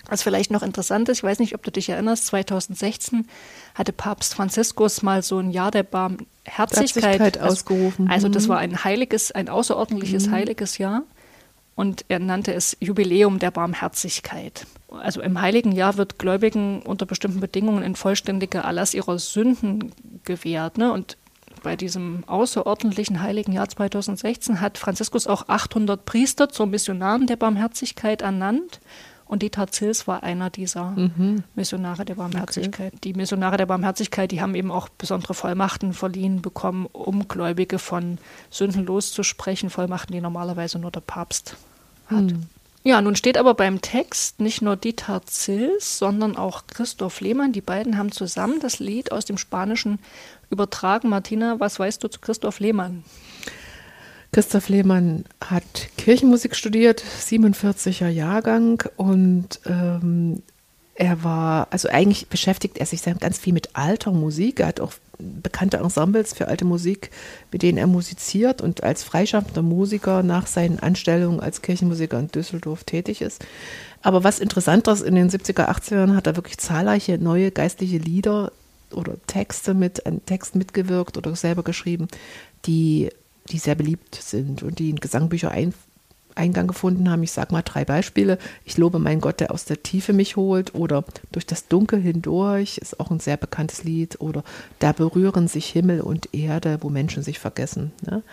Was 0.10 0.22
vielleicht 0.22 0.51
noch 0.51 0.63
interessant 0.63 1.07
ist, 1.10 1.19
ich 1.19 1.24
weiß 1.24 1.39
nicht, 1.39 1.55
ob 1.55 1.63
du 1.63 1.72
dich 1.72 1.89
erinnerst, 1.89 2.27
2016 2.27 3.27
hatte 3.74 3.93
Papst 3.93 4.33
Franziskus 4.33 5.01
mal 5.01 5.24
so 5.24 5.39
ein 5.39 5.50
Jahr 5.51 5.72
der 5.72 5.83
Barmherzigkeit 5.83 7.38
also, 7.38 7.53
ausgerufen. 7.53 8.10
Also 8.10 8.27
das 8.27 8.45
mhm. 8.45 8.50
war 8.50 8.57
ein 8.60 8.83
heiliges, 8.83 9.31
ein 9.31 9.48
außerordentliches 9.48 10.27
mhm. 10.27 10.31
heiliges 10.31 10.77
Jahr 10.77 11.03
und 11.75 12.05
er 12.10 12.19
nannte 12.19 12.53
es 12.53 12.77
Jubiläum 12.79 13.39
der 13.39 13.51
Barmherzigkeit. 13.51 14.67
Also 14.89 15.22
im 15.22 15.41
heiligen 15.41 15.72
Jahr 15.72 15.98
wird 15.98 16.19
Gläubigen 16.19 16.81
unter 16.83 17.05
bestimmten 17.05 17.39
Bedingungen 17.39 17.83
ein 17.83 17.95
vollständiger 17.95 18.62
Erlass 18.62 18.93
ihrer 18.93 19.17
Sünden 19.17 19.91
gewährt. 20.24 20.77
Ne? 20.77 20.91
Und 20.91 21.17
bei 21.63 21.75
diesem 21.75 22.24
außerordentlichen 22.27 23.22
heiligen 23.22 23.53
Jahr 23.53 23.69
2016 23.69 24.62
hat 24.62 24.77
Franziskus 24.77 25.25
auch 25.25 25.48
800 25.48 26.05
Priester 26.05 26.50
zur 26.50 26.67
Missionaren 26.67 27.25
der 27.25 27.38
Barmherzigkeit 27.38 28.22
ernannt. 28.22 28.79
Und 29.34 29.42
Dieter 29.42 29.66
Zils 29.66 30.08
war 30.08 30.22
einer 30.22 30.52
dieser 30.52 30.92
mhm. 30.92 31.44
Missionare 31.56 32.06
der 32.06 32.13
Barmherzigkeit. 32.13 32.94
Okay. 32.94 33.00
Die 33.04 33.13
Missionare 33.16 33.58
der 33.58 33.66
Barmherzigkeit, 33.66 34.30
die 34.30 34.42
haben 34.42 34.54
eben 34.54 34.70
auch 34.70 34.90
besondere 34.90 35.34
Vollmachten 35.34 35.94
verliehen 35.94 36.44
bekommen, 36.44 36.86
um 36.92 37.28
Gläubige 37.28 37.80
von 37.80 38.20
Sünden 38.52 38.86
loszusprechen. 38.86 39.72
Vollmachten, 39.72 40.13
die 40.13 40.22
normalerweise 40.22 40.78
nur 40.78 40.92
der 40.92 41.00
Papst 41.00 41.56
hat. 42.06 42.25
Mhm. 42.25 42.44
Ja, 42.84 43.02
nun 43.02 43.16
steht 43.16 43.40
aber 43.40 43.56
beim 43.56 43.82
Text 43.82 44.40
nicht 44.40 44.62
nur 44.62 44.75
Dieter 44.75 45.24
Zils, 45.25 45.98
sondern 45.98 46.38
auch 46.38 46.68
Christoph 46.68 47.20
Lehmann. 47.20 47.54
Die 47.54 47.62
beiden 47.62 47.98
haben 47.98 48.12
zusammen 48.12 48.60
das 48.60 48.78
Lied 48.78 49.12
aus 49.12 49.25
dem 49.25 49.40
Spanischen 49.40 49.98
übertragen. 50.52 51.10
Martina, 51.10 51.60
was 51.60 51.80
weißt 51.80 52.04
du 52.04 52.08
zu 52.08 52.20
Christoph 52.20 52.60
Lehmann? 52.60 53.04
Christoph 54.34 54.68
Lehmann 54.68 55.25
hat 55.40 55.63
Kirchenmusik 55.96 56.56
studiert, 56.56 57.04
47er 57.04 58.10
Jahrgang 58.10 58.84
und 58.98 59.60
ähm, 59.68 60.42
er 60.96 61.24
war, 61.24 61.68
also 61.70 61.88
eigentlich 61.88 62.28
beschäftigt 62.28 62.80
er 62.80 62.88
sich 62.88 63.04
ganz 63.04 63.38
viel 63.38 63.54
mit 63.54 63.75
alter 63.75 64.12
Musik. 64.12 64.60
Er 64.60 64.68
hat 64.68 64.80
auch 64.80 64.94
bekannte 65.20 65.78
Ensembles 65.78 66.34
für 66.34 66.48
alte 66.48 66.66
Musik, 66.66 67.12
mit 67.52 67.62
denen 67.62 67.78
er 67.78 67.86
musiziert 67.86 68.62
und 68.62 68.84
als 68.84 69.04
freischaffender 69.04 69.62
Musiker 69.62 70.24
nach 70.24 70.48
seinen 70.48 70.80
Anstellungen 70.80 71.40
als 71.40 71.62
Kirchenmusiker 71.62 72.20
in 72.20 72.30
Düsseldorf 72.30 72.84
tätig 72.84 73.22
ist. 73.22 73.46
Aber 74.02 74.24
was 74.24 74.40
interessant 74.40 74.88
ist, 74.88 75.02
in 75.02 75.13
den 75.13 75.30
70er, 75.30 75.70
80er 75.70 76.16
hat 76.16 76.25
er 76.25 76.36
wirklich 76.36 76.58
zahlreiche 76.58 77.20
neue 77.20 77.52
geistliche 77.52 77.98
Lieder 77.98 78.52
oder 78.92 79.16
Texte 79.28 79.75
mit, 79.75 80.06
an 80.08 80.25
Texten 80.25 80.58
mitgewirkt 80.58 81.18
oder 81.18 81.36
selber 81.36 81.63
geschrieben, 81.63 82.08
die 82.66 83.10
die 83.50 83.57
sehr 83.57 83.75
beliebt 83.75 84.15
sind 84.15 84.63
und 84.63 84.79
die 84.79 84.89
in 84.89 84.97
Gesangbücher 84.97 85.51
ein, 85.51 85.73
Eingang 86.35 86.67
gefunden 86.67 87.09
haben. 87.09 87.23
Ich 87.23 87.31
sage 87.31 87.53
mal 87.53 87.62
drei 87.62 87.85
Beispiele. 87.85 88.38
Ich 88.65 88.77
lobe 88.77 89.00
meinen 89.00 89.21
Gott, 89.21 89.39
der 89.39 89.51
aus 89.51 89.65
der 89.65 89.83
Tiefe 89.83 90.13
mich 90.13 90.35
holt. 90.35 90.75
Oder 90.75 91.03
durch 91.31 91.45
das 91.45 91.67
Dunkel 91.67 92.01
hindurch 92.01 92.77
ist 92.77 93.00
auch 93.00 93.12
ein 93.12 93.19
sehr 93.19 93.38
bekanntes 93.38 93.83
Lied. 93.83 94.19
Oder 94.19 94.43
da 94.79 94.91
berühren 94.91 95.47
sich 95.47 95.69
Himmel 95.69 96.01
und 96.01 96.33
Erde, 96.33 96.79
wo 96.81 96.89
Menschen 96.89 97.23
sich 97.23 97.39
vergessen. 97.39 97.91
Ne? 98.05 98.23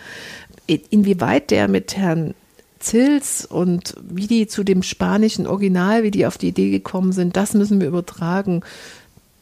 Inwieweit 0.67 1.51
der 1.51 1.67
mit 1.67 1.97
Herrn 1.97 2.33
Zils 2.79 3.45
und 3.45 3.95
wie 4.01 4.27
die 4.27 4.47
zu 4.47 4.63
dem 4.63 4.81
spanischen 4.81 5.45
Original, 5.45 6.03
wie 6.03 6.11
die 6.11 6.25
auf 6.25 6.39
die 6.39 6.47
Idee 6.47 6.71
gekommen 6.71 7.11
sind, 7.11 7.37
das 7.37 7.53
müssen 7.53 7.79
wir 7.79 7.87
übertragen. 7.87 8.61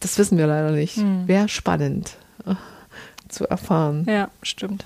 Das 0.02 0.18
wissen 0.18 0.38
wir 0.38 0.48
leider 0.48 0.72
nicht. 0.72 0.98
Hm. 0.98 1.28
Wäre 1.28 1.48
spannend 1.48 2.18
äh, 2.46 2.56
zu 3.30 3.48
erfahren. 3.48 4.06
Ja, 4.10 4.30
stimmt. 4.44 4.86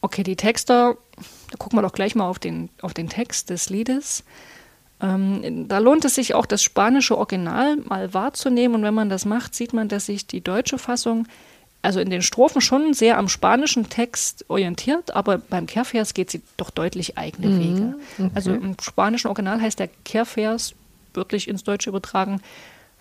Okay, 0.00 0.22
die 0.22 0.36
Texte, 0.36 0.96
da 1.50 1.56
gucken 1.58 1.78
wir 1.78 1.82
doch 1.82 1.92
gleich 1.92 2.14
mal 2.14 2.28
auf 2.28 2.38
den, 2.38 2.68
auf 2.82 2.94
den 2.94 3.08
Text 3.08 3.50
des 3.50 3.68
Liedes. 3.68 4.24
Ähm, 5.00 5.68
da 5.68 5.78
lohnt 5.78 6.04
es 6.04 6.14
sich 6.14 6.34
auch, 6.34 6.46
das 6.46 6.62
spanische 6.62 7.16
Original 7.16 7.76
mal 7.76 8.14
wahrzunehmen. 8.14 8.76
Und 8.76 8.82
wenn 8.82 8.94
man 8.94 9.08
das 9.08 9.24
macht, 9.24 9.54
sieht 9.54 9.72
man, 9.72 9.88
dass 9.88 10.06
sich 10.06 10.26
die 10.26 10.40
deutsche 10.40 10.78
Fassung, 10.78 11.26
also 11.82 12.00
in 12.00 12.10
den 12.10 12.22
Strophen 12.22 12.60
schon 12.60 12.94
sehr 12.94 13.18
am 13.18 13.28
spanischen 13.28 13.88
Text 13.88 14.44
orientiert, 14.48 15.14
aber 15.14 15.38
beim 15.38 15.66
Kehrvers 15.66 16.14
geht 16.14 16.30
sie 16.30 16.42
doch 16.56 16.70
deutlich 16.70 17.16
eigene 17.16 17.48
mhm, 17.48 17.60
Wege. 17.60 17.94
Okay. 18.18 18.30
Also 18.34 18.52
im 18.52 18.76
spanischen 18.80 19.28
Original 19.28 19.60
heißt 19.60 19.78
der 19.78 19.88
Kehrvers, 20.04 20.74
wörtlich 21.14 21.48
ins 21.48 21.64
Deutsche 21.64 21.90
übertragen, 21.90 22.40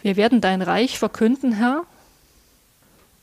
wir 0.04 0.16
werden 0.16 0.42
dein 0.42 0.62
Reich 0.62 1.00
verkünden, 1.00 1.54
Herr. 1.54 1.84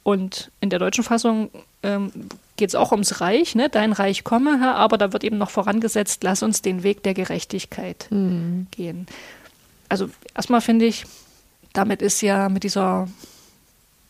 Und 0.03 0.51
in 0.61 0.71
der 0.71 0.81
deutschen 0.81 1.05
Fassung 1.05 1.51
ähm, 1.83 2.11
geht 2.57 2.69
es 2.69 2.75
auch 2.75 2.93
ums 2.93 3.21
Reich, 3.21 3.55
ne? 3.55 3.69
dein 3.69 3.93
Reich 3.93 4.25
komme, 4.25 4.61
Herr, 4.61 4.77
aber 4.77 4.99
da 4.99 5.13
wird 5.13 5.25
eben 5.25 5.39
noch 5.39 5.51
vorangesetzt, 5.51 6.23
lass 6.23 6.43
uns 6.43 6.63
den 6.63 6.83
Weg 6.83 7.03
der 7.03 7.15
Gerechtigkeit 7.15 8.07
mhm. 8.11 8.67
gehen. 8.71 9.07
Also 9.89 10.09
erstmal 10.35 10.61
finde 10.61 10.87
ich, 10.87 11.05
damit 11.73 12.03
ist 12.03 12.21
ja 12.21 12.49
mit 12.49 12.65
dieser 12.65 13.09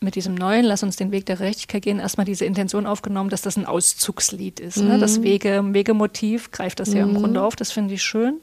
mit 0.01 0.15
diesem 0.15 0.35
neuen, 0.35 0.65
lass 0.65 0.83
uns 0.83 0.97
den 0.97 1.11
Weg 1.11 1.25
der 1.25 1.35
Gerechtigkeit 1.37 1.81
gehen, 1.81 1.99
erstmal 1.99 2.25
diese 2.25 2.45
Intention 2.45 2.85
aufgenommen, 2.85 3.29
dass 3.29 3.41
das 3.41 3.57
ein 3.57 3.65
Auszugslied 3.65 4.59
ist. 4.59 4.77
Mhm. 4.77 4.87
Ne? 4.87 4.99
Das 4.99 5.17
mhm. 5.17 5.23
Wege, 5.23 5.61
Wegemotiv 5.71 6.51
greift 6.51 6.79
das 6.79 6.89
mhm. 6.89 6.97
ja 6.97 7.03
im 7.03 7.13
mhm. 7.13 7.17
Grunde 7.17 7.41
auf, 7.41 7.55
das 7.55 7.71
finde 7.71 7.95
ich 7.95 8.03
schön. 8.03 8.39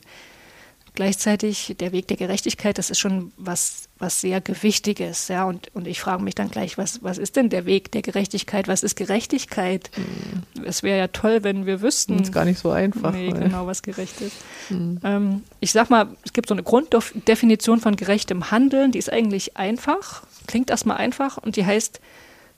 Gleichzeitig 0.94 1.74
der 1.80 1.92
Weg 1.92 2.08
der 2.08 2.18
Gerechtigkeit, 2.18 2.76
das 2.76 2.90
ist 2.90 2.98
schon 2.98 3.32
was, 3.38 3.88
was 3.98 4.20
sehr 4.20 4.42
Gewichtiges. 4.42 5.28
Ja? 5.28 5.44
Und, 5.44 5.74
und 5.74 5.86
ich 5.86 6.00
frage 6.00 6.22
mich 6.22 6.34
dann 6.34 6.50
gleich, 6.50 6.76
was, 6.76 7.02
was 7.02 7.16
ist 7.16 7.36
denn 7.36 7.48
der 7.48 7.64
Weg 7.64 7.90
der 7.92 8.02
Gerechtigkeit? 8.02 8.68
Was 8.68 8.82
ist 8.82 8.96
Gerechtigkeit? 8.96 9.90
Mhm. 9.96 10.64
Es 10.64 10.82
wäre 10.82 10.98
ja 10.98 11.08
toll, 11.08 11.44
wenn 11.44 11.64
wir 11.64 11.80
wüssten. 11.80 12.18
Das 12.18 12.28
ist 12.28 12.34
gar 12.34 12.44
nicht 12.44 12.58
so 12.58 12.70
einfach. 12.70 13.12
Nee, 13.12 13.30
genau, 13.30 13.66
was 13.66 13.82
gerecht 13.82 14.20
ist. 14.20 14.36
Mhm. 14.68 15.00
Ähm, 15.02 15.42
ich 15.60 15.72
sag 15.72 15.88
mal, 15.88 16.08
es 16.24 16.34
gibt 16.34 16.48
so 16.48 16.54
eine 16.54 16.62
Grunddefinition 16.62 17.80
von 17.80 17.96
gerechtem 17.96 18.50
Handeln, 18.50 18.92
die 18.92 18.98
ist 18.98 19.10
eigentlich 19.10 19.56
einfach, 19.56 20.24
klingt 20.46 20.68
erstmal 20.68 20.98
einfach 20.98 21.38
und 21.38 21.56
die 21.56 21.64
heißt, 21.64 22.00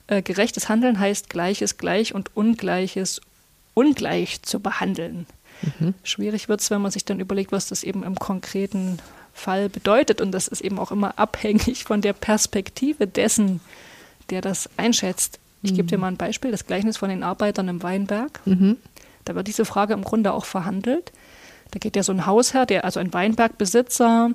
äh, 0.08 0.22
gerechtes 0.22 0.68
Handeln 0.68 0.98
heißt 0.98 1.30
Gleiches 1.30 1.78
gleich 1.78 2.14
und 2.14 2.36
Ungleiches 2.36 3.20
ungleich 3.74 4.42
zu 4.42 4.60
behandeln. 4.60 5.26
Mhm. 5.78 5.94
Schwierig 6.02 6.48
wird 6.48 6.60
es, 6.60 6.70
wenn 6.70 6.82
man 6.82 6.90
sich 6.90 7.04
dann 7.04 7.20
überlegt, 7.20 7.52
was 7.52 7.68
das 7.68 7.82
eben 7.82 8.02
im 8.02 8.16
konkreten 8.16 8.98
Fall 9.32 9.68
bedeutet. 9.68 10.20
Und 10.20 10.32
das 10.32 10.48
ist 10.48 10.60
eben 10.60 10.78
auch 10.78 10.90
immer 10.90 11.18
abhängig 11.18 11.84
von 11.84 12.00
der 12.00 12.12
Perspektive 12.12 13.06
dessen, 13.06 13.60
der 14.30 14.40
das 14.40 14.68
einschätzt. 14.76 15.38
Ich 15.62 15.72
mhm. 15.72 15.76
gebe 15.76 15.88
dir 15.88 15.98
mal 15.98 16.08
ein 16.08 16.16
Beispiel, 16.16 16.50
das 16.50 16.66
Gleichnis 16.66 16.96
von 16.96 17.08
den 17.08 17.22
Arbeitern 17.22 17.68
im 17.68 17.82
Weinberg. 17.82 18.40
Mhm. 18.44 18.76
Da 19.24 19.34
wird 19.34 19.48
diese 19.48 19.64
Frage 19.64 19.94
im 19.94 20.04
Grunde 20.04 20.32
auch 20.32 20.44
verhandelt. 20.44 21.12
Da 21.70 21.78
geht 21.78 21.96
ja 21.96 22.02
so 22.02 22.12
ein 22.12 22.26
Hausherr, 22.26 22.66
der 22.66 22.84
also 22.84 23.00
ein 23.00 23.12
Weinbergbesitzer, 23.12 24.30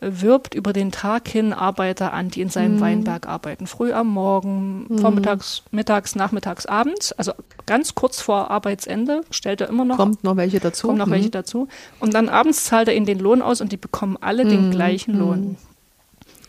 wirbt 0.00 0.54
über 0.54 0.72
den 0.72 0.90
Tag 0.92 1.28
hin 1.28 1.52
Arbeiter 1.52 2.12
an, 2.12 2.28
die 2.28 2.40
in 2.40 2.48
seinem 2.48 2.76
mhm. 2.76 2.80
Weinberg 2.80 3.26
arbeiten. 3.26 3.66
Früh 3.66 3.92
am 3.92 4.08
Morgen, 4.08 4.86
mhm. 4.88 4.98
vormittags, 4.98 5.62
mittags, 5.70 6.16
nachmittags, 6.16 6.66
abends. 6.66 7.12
Also 7.12 7.32
ganz 7.66 7.94
kurz 7.94 8.20
vor 8.20 8.50
Arbeitsende 8.50 9.22
stellt 9.30 9.60
er 9.60 9.68
immer 9.68 9.84
noch. 9.84 9.96
Kommt 9.96 10.24
noch 10.24 10.36
welche 10.36 10.60
dazu. 10.60 10.88
Kommt 10.88 10.98
noch 10.98 11.06
mhm. 11.06 11.12
welche 11.12 11.30
dazu. 11.30 11.68
Und 12.00 12.14
dann 12.14 12.28
abends 12.28 12.64
zahlt 12.64 12.88
er 12.88 12.94
ihnen 12.94 13.06
den 13.06 13.18
Lohn 13.18 13.42
aus 13.42 13.60
und 13.60 13.72
die 13.72 13.76
bekommen 13.76 14.18
alle 14.20 14.44
den 14.44 14.66
mhm. 14.66 14.70
gleichen 14.72 15.18
Lohn. 15.18 15.40
Mhm. 15.40 15.56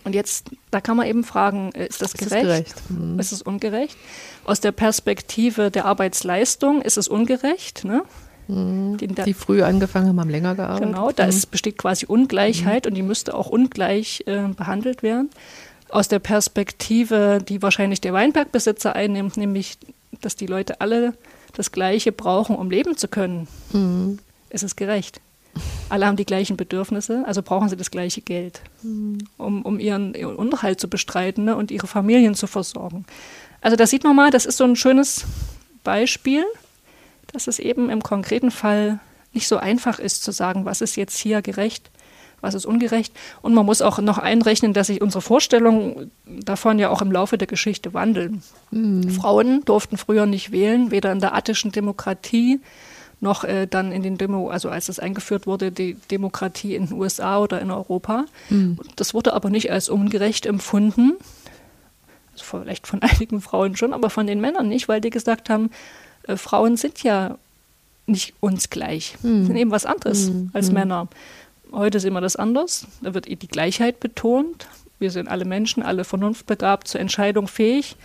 Und 0.05 0.13
jetzt, 0.13 0.51
da 0.69 0.81
kann 0.81 0.97
man 0.97 1.07
eben 1.07 1.23
fragen, 1.23 1.71
äh, 1.73 1.87
ist 1.87 2.01
das 2.01 2.13
Ist 2.13 2.21
es 2.21 2.29
gerecht? 2.29 2.45
gerecht? 2.45 2.75
Mhm. 2.89 3.19
Ist 3.19 3.31
es 3.31 3.41
ungerecht? 3.41 3.97
Aus 4.45 4.59
der 4.59 4.71
Perspektive 4.71 5.71
der 5.71 5.85
Arbeitsleistung 5.85 6.81
ist 6.81 6.97
es 6.97 7.07
ungerecht. 7.07 7.83
Ne? 7.85 8.03
Die, 8.47 9.07
da, 9.07 9.23
Die 9.23 9.33
früh 9.33 9.61
angefangen 9.63 10.07
haben, 10.09 10.19
haben 10.19 10.29
länger 10.29 10.55
gearbeitet. 10.55 10.87
genau, 10.87 11.11
da 11.11 11.25
ist, 11.25 11.49
besteht 11.51 11.77
quasi 11.77 12.05
Ungleichheit 12.05 12.85
und 12.87 12.93
die 12.93 13.01
müsste 13.01 13.33
auch 13.33 13.47
ungleich 13.49 14.23
äh, 14.27 14.47
behandelt 14.55 15.01
werden. 15.03 15.29
Aus 15.89 16.07
der 16.07 16.19
Perspektive, 16.19 17.39
die 17.47 17.61
wahrscheinlich 17.61 18.01
der 18.01 18.13
Weinbergbesitzer 18.13 18.95
einnimmt, 18.95 19.37
nämlich, 19.37 19.77
dass 20.21 20.35
die 20.35 20.45
Leute 20.47 20.81
alle 20.81 21.13
das 21.53 21.71
Gleiche 21.71 22.11
brauchen, 22.11 22.55
um 22.55 22.69
leben 22.69 22.97
zu 22.97 23.07
können, 23.07 23.47
Mhm. 23.73 24.19
ist 24.49 24.63
es 24.63 24.75
gerecht. 24.75 25.21
Alle 25.87 26.05
haben 26.05 26.17
die 26.17 26.25
gleichen 26.25 26.57
Bedürfnisse, 26.57 27.23
also 27.25 27.41
brauchen 27.41 27.69
sie 27.69 27.77
das 27.77 27.89
gleiche 27.89 28.19
Geld, 28.21 28.59
um, 29.37 29.61
um 29.61 29.79
ihren, 29.79 30.13
ihren 30.13 30.35
Unterhalt 30.35 30.81
zu 30.81 30.89
bestreiten 30.89 31.45
ne, 31.45 31.55
und 31.55 31.71
ihre 31.71 31.87
Familien 31.87 32.35
zu 32.35 32.47
versorgen. 32.47 33.05
Also 33.61 33.77
da 33.77 33.87
sieht 33.87 34.03
man 34.03 34.15
mal, 34.17 34.31
das 34.31 34.45
ist 34.45 34.57
so 34.57 34.65
ein 34.65 34.75
schönes 34.75 35.23
Beispiel, 35.85 36.43
dass 37.35 37.47
es 37.47 37.59
eben 37.59 37.89
im 37.89 38.01
konkreten 38.01 38.49
Fall 38.49 38.99
nicht 39.33 39.47
so 39.47 39.57
einfach 39.57 39.99
ist 39.99 40.23
zu 40.23 40.31
sagen, 40.31 40.65
was 40.65 40.81
ist 40.81 40.95
jetzt 40.95 41.17
hier 41.17 41.41
gerecht, 41.41 41.91
was 42.41 42.53
ist 42.55 42.65
ungerecht. 42.65 43.13
Und 43.41 43.53
man 43.53 43.65
muss 43.65 43.81
auch 43.81 43.99
noch 43.99 44.17
einrechnen, 44.17 44.73
dass 44.73 44.87
sich 44.87 45.01
unsere 45.01 45.21
Vorstellungen 45.21 46.11
davon 46.25 46.79
ja 46.79 46.89
auch 46.89 47.01
im 47.01 47.11
Laufe 47.11 47.37
der 47.37 47.47
Geschichte 47.47 47.93
wandeln. 47.93 48.41
Frauen 49.11 49.63
durften 49.65 49.97
früher 49.97 50.25
nicht 50.25 50.51
wählen, 50.51 50.89
weder 50.91 51.11
in 51.11 51.19
der 51.19 51.35
attischen 51.35 51.71
Demokratie 51.71 52.61
noch 53.19 53.43
äh, 53.43 53.65
dann 53.65 53.91
in 53.91 54.03
den 54.03 54.17
Demo, 54.17 54.49
also 54.49 54.69
als 54.69 54.89
es 54.89 54.99
eingeführt 54.99 55.47
wurde, 55.47 55.71
die 55.71 55.95
Demokratie 56.11 56.75
in 56.75 56.87
den 56.87 56.97
USA 56.97 57.39
oder 57.39 57.61
in 57.61 57.71
Europa. 57.71 58.25
Das 58.95 59.13
wurde 59.13 59.33
aber 59.33 59.49
nicht 59.49 59.71
als 59.71 59.89
ungerecht 59.89 60.45
empfunden. 60.45 61.13
Also 62.33 62.45
vielleicht 62.45 62.87
von 62.87 63.01
einigen 63.01 63.41
Frauen 63.41 63.75
schon, 63.75 63.93
aber 63.93 64.09
von 64.09 64.27
den 64.27 64.39
Männern 64.39 64.69
nicht, 64.69 64.87
weil 64.87 65.01
die 65.01 65.09
gesagt 65.09 65.49
haben, 65.49 65.71
äh, 66.27 66.37
Frauen 66.37 66.77
sind 66.77 67.03
ja 67.03 67.37
nicht 68.07 68.33
uns 68.39 68.69
gleich, 68.69 69.15
sind 69.45 69.55
eben 69.55 69.71
was 69.71 69.85
anderes 69.87 70.29
als 70.53 70.71
Männer. 70.71 71.07
Heute 71.71 71.99
sehen 71.99 72.13
wir 72.13 72.21
das 72.21 72.35
anders. 72.35 72.85
Da 73.01 73.15
wird 73.15 73.25
die 73.27 73.47
Gleichheit 73.47 73.99
betont. 73.99 74.67
Wir 74.99 75.09
sind 75.09 75.27
alle 75.27 75.43
Menschen, 75.43 75.81
alle 75.81 76.03
vernunftbegabt, 76.03 76.87
zur 76.87 77.01
Entscheidung 77.01 77.47
fähig. 77.47 77.95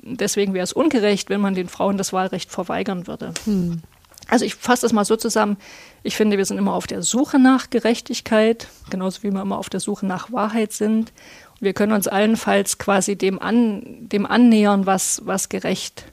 Deswegen 0.00 0.54
wäre 0.54 0.64
es 0.64 0.72
ungerecht, 0.72 1.28
wenn 1.28 1.40
man 1.40 1.54
den 1.54 1.68
Frauen 1.68 1.98
das 1.98 2.12
Wahlrecht 2.12 2.50
verweigern 2.50 3.06
würde. 3.06 3.34
Also 4.28 4.44
ich 4.44 4.54
fasse 4.54 4.82
das 4.82 4.92
mal 4.92 5.04
so 5.04 5.16
zusammen. 5.16 5.56
Ich 6.02 6.16
finde, 6.16 6.38
wir 6.38 6.44
sind 6.44 6.58
immer 6.58 6.72
auf 6.72 6.86
der 6.86 7.02
Suche 7.02 7.38
nach 7.38 7.70
Gerechtigkeit, 7.70 8.68
genauso 8.90 9.22
wie 9.22 9.30
wir 9.30 9.42
immer 9.42 9.58
auf 9.58 9.68
der 9.68 9.80
Suche 9.80 10.06
nach 10.06 10.32
Wahrheit 10.32 10.72
sind. 10.72 11.12
Wir 11.60 11.74
können 11.74 11.92
uns 11.92 12.08
allenfalls 12.08 12.78
quasi 12.78 13.16
dem, 13.16 13.40
an, 13.40 13.82
dem 14.08 14.26
annähern, 14.26 14.86
was, 14.86 15.22
was 15.26 15.48
gerecht 15.48 16.04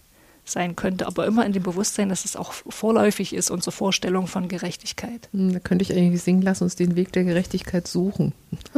sein 0.50 0.76
könnte, 0.76 1.08
aber 1.08 1.26
immer 1.26 1.46
in 1.46 1.54
dem 1.54 1.64
Bewusstsein, 1.64 2.10
dass 2.10 2.26
es 2.26 2.36
auch 2.36 2.52
vorläufig 2.54 3.34
ist, 3.34 3.50
unsere 3.52 3.72
Vorstellung 3.72 4.28
von 4.28 4.48
Gerechtigkeit. 4.48 5.30
Hm, 5.34 5.54
Da 5.54 5.60
könnte 5.60 5.84
ich 5.84 5.94
eigentlich 5.96 6.22
singen, 6.24 6.42
lass 6.42 6.62
uns 6.62 6.76
den 6.76 6.96
Weg 6.96 7.12
der 7.14 7.24
Gerechtigkeit 7.24 7.88
suchen. 7.88 8.34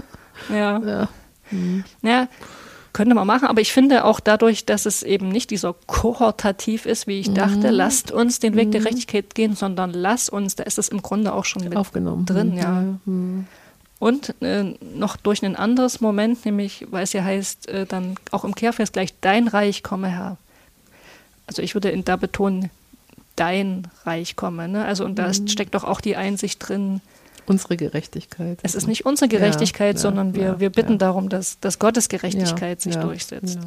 Ja. 0.49 0.79
Ja. 0.79 1.09
Ja, 2.01 2.27
könnte 2.93 3.13
man 3.13 3.27
machen, 3.27 3.47
aber 3.47 3.61
ich 3.61 3.71
finde 3.71 4.05
auch 4.05 4.19
dadurch, 4.19 4.65
dass 4.65 4.85
es 4.85 5.03
eben 5.03 5.29
nicht 5.29 5.51
dieser 5.51 5.75
kohortativ 5.85 6.85
ist, 6.85 7.05
wie 7.07 7.19
ich 7.19 7.31
dachte, 7.33 7.69
lasst 7.69 8.11
uns 8.11 8.39
den 8.39 8.55
Weg 8.55 8.71
der 8.71 8.81
Gerechtigkeit 8.81 9.35
gehen, 9.35 9.55
sondern 9.55 9.91
lass 9.91 10.29
uns, 10.29 10.55
da 10.55 10.63
ist 10.63 10.77
es 10.79 10.87
im 10.89 11.01
Grunde 11.01 11.33
auch 11.33 11.45
schon 11.45 11.63
mit 11.63 11.75
Aufgenommen. 11.75 12.25
drin, 12.25 12.51
Hm, 12.53 12.57
ja. 12.57 12.83
Hm. 13.05 13.45
Und 13.99 14.33
äh, 14.41 14.63
noch 14.95 15.15
durch 15.15 15.43
ein 15.43 15.55
anderes 15.55 16.01
Moment, 16.01 16.43
nämlich, 16.43 16.87
weil 16.89 17.03
es 17.03 17.13
ja 17.13 17.23
heißt, 17.23 17.67
äh, 17.69 17.85
dann 17.85 18.15
auch 18.31 18.43
im 18.43 18.55
Kehrvers 18.55 18.91
gleich, 18.91 19.13
dein 19.21 19.47
Reich 19.47 19.83
komme, 19.83 20.07
Herr. 20.07 20.37
Also 21.51 21.61
ich 21.61 21.73
würde 21.73 21.89
in, 21.89 22.05
da 22.05 22.15
betonen, 22.15 22.69
dein 23.35 23.87
Reich 24.05 24.37
komme. 24.37 24.67
Ne? 24.69 24.85
Also 24.85 25.03
und 25.03 25.15
da 25.15 25.25
Mhm. 25.25 25.31
ist, 25.31 25.51
steckt 25.51 25.75
doch 25.75 25.83
auch 25.83 25.99
die 25.99 26.15
Einsicht 26.15 26.65
drin, 26.65 27.01
Unsere 27.45 27.75
Gerechtigkeit. 27.75 28.59
es 28.61 28.75
ist 28.75 28.87
nicht 28.87 29.05
unsere 29.05 29.27
Gerechtigkeit, 29.27 29.95
ja, 29.95 30.01
sondern 30.01 30.33
wir, 30.35 30.43
ja, 30.43 30.59
wir 30.61 30.69
bitten 30.69 30.93
ja. 30.93 30.97
darum, 30.99 31.27
dass, 31.27 31.59
dass 31.59 31.79
Gottes 31.79 32.07
Gerechtigkeit 32.07 32.79
sich 32.79 32.95
durchsetzt. 32.95 33.59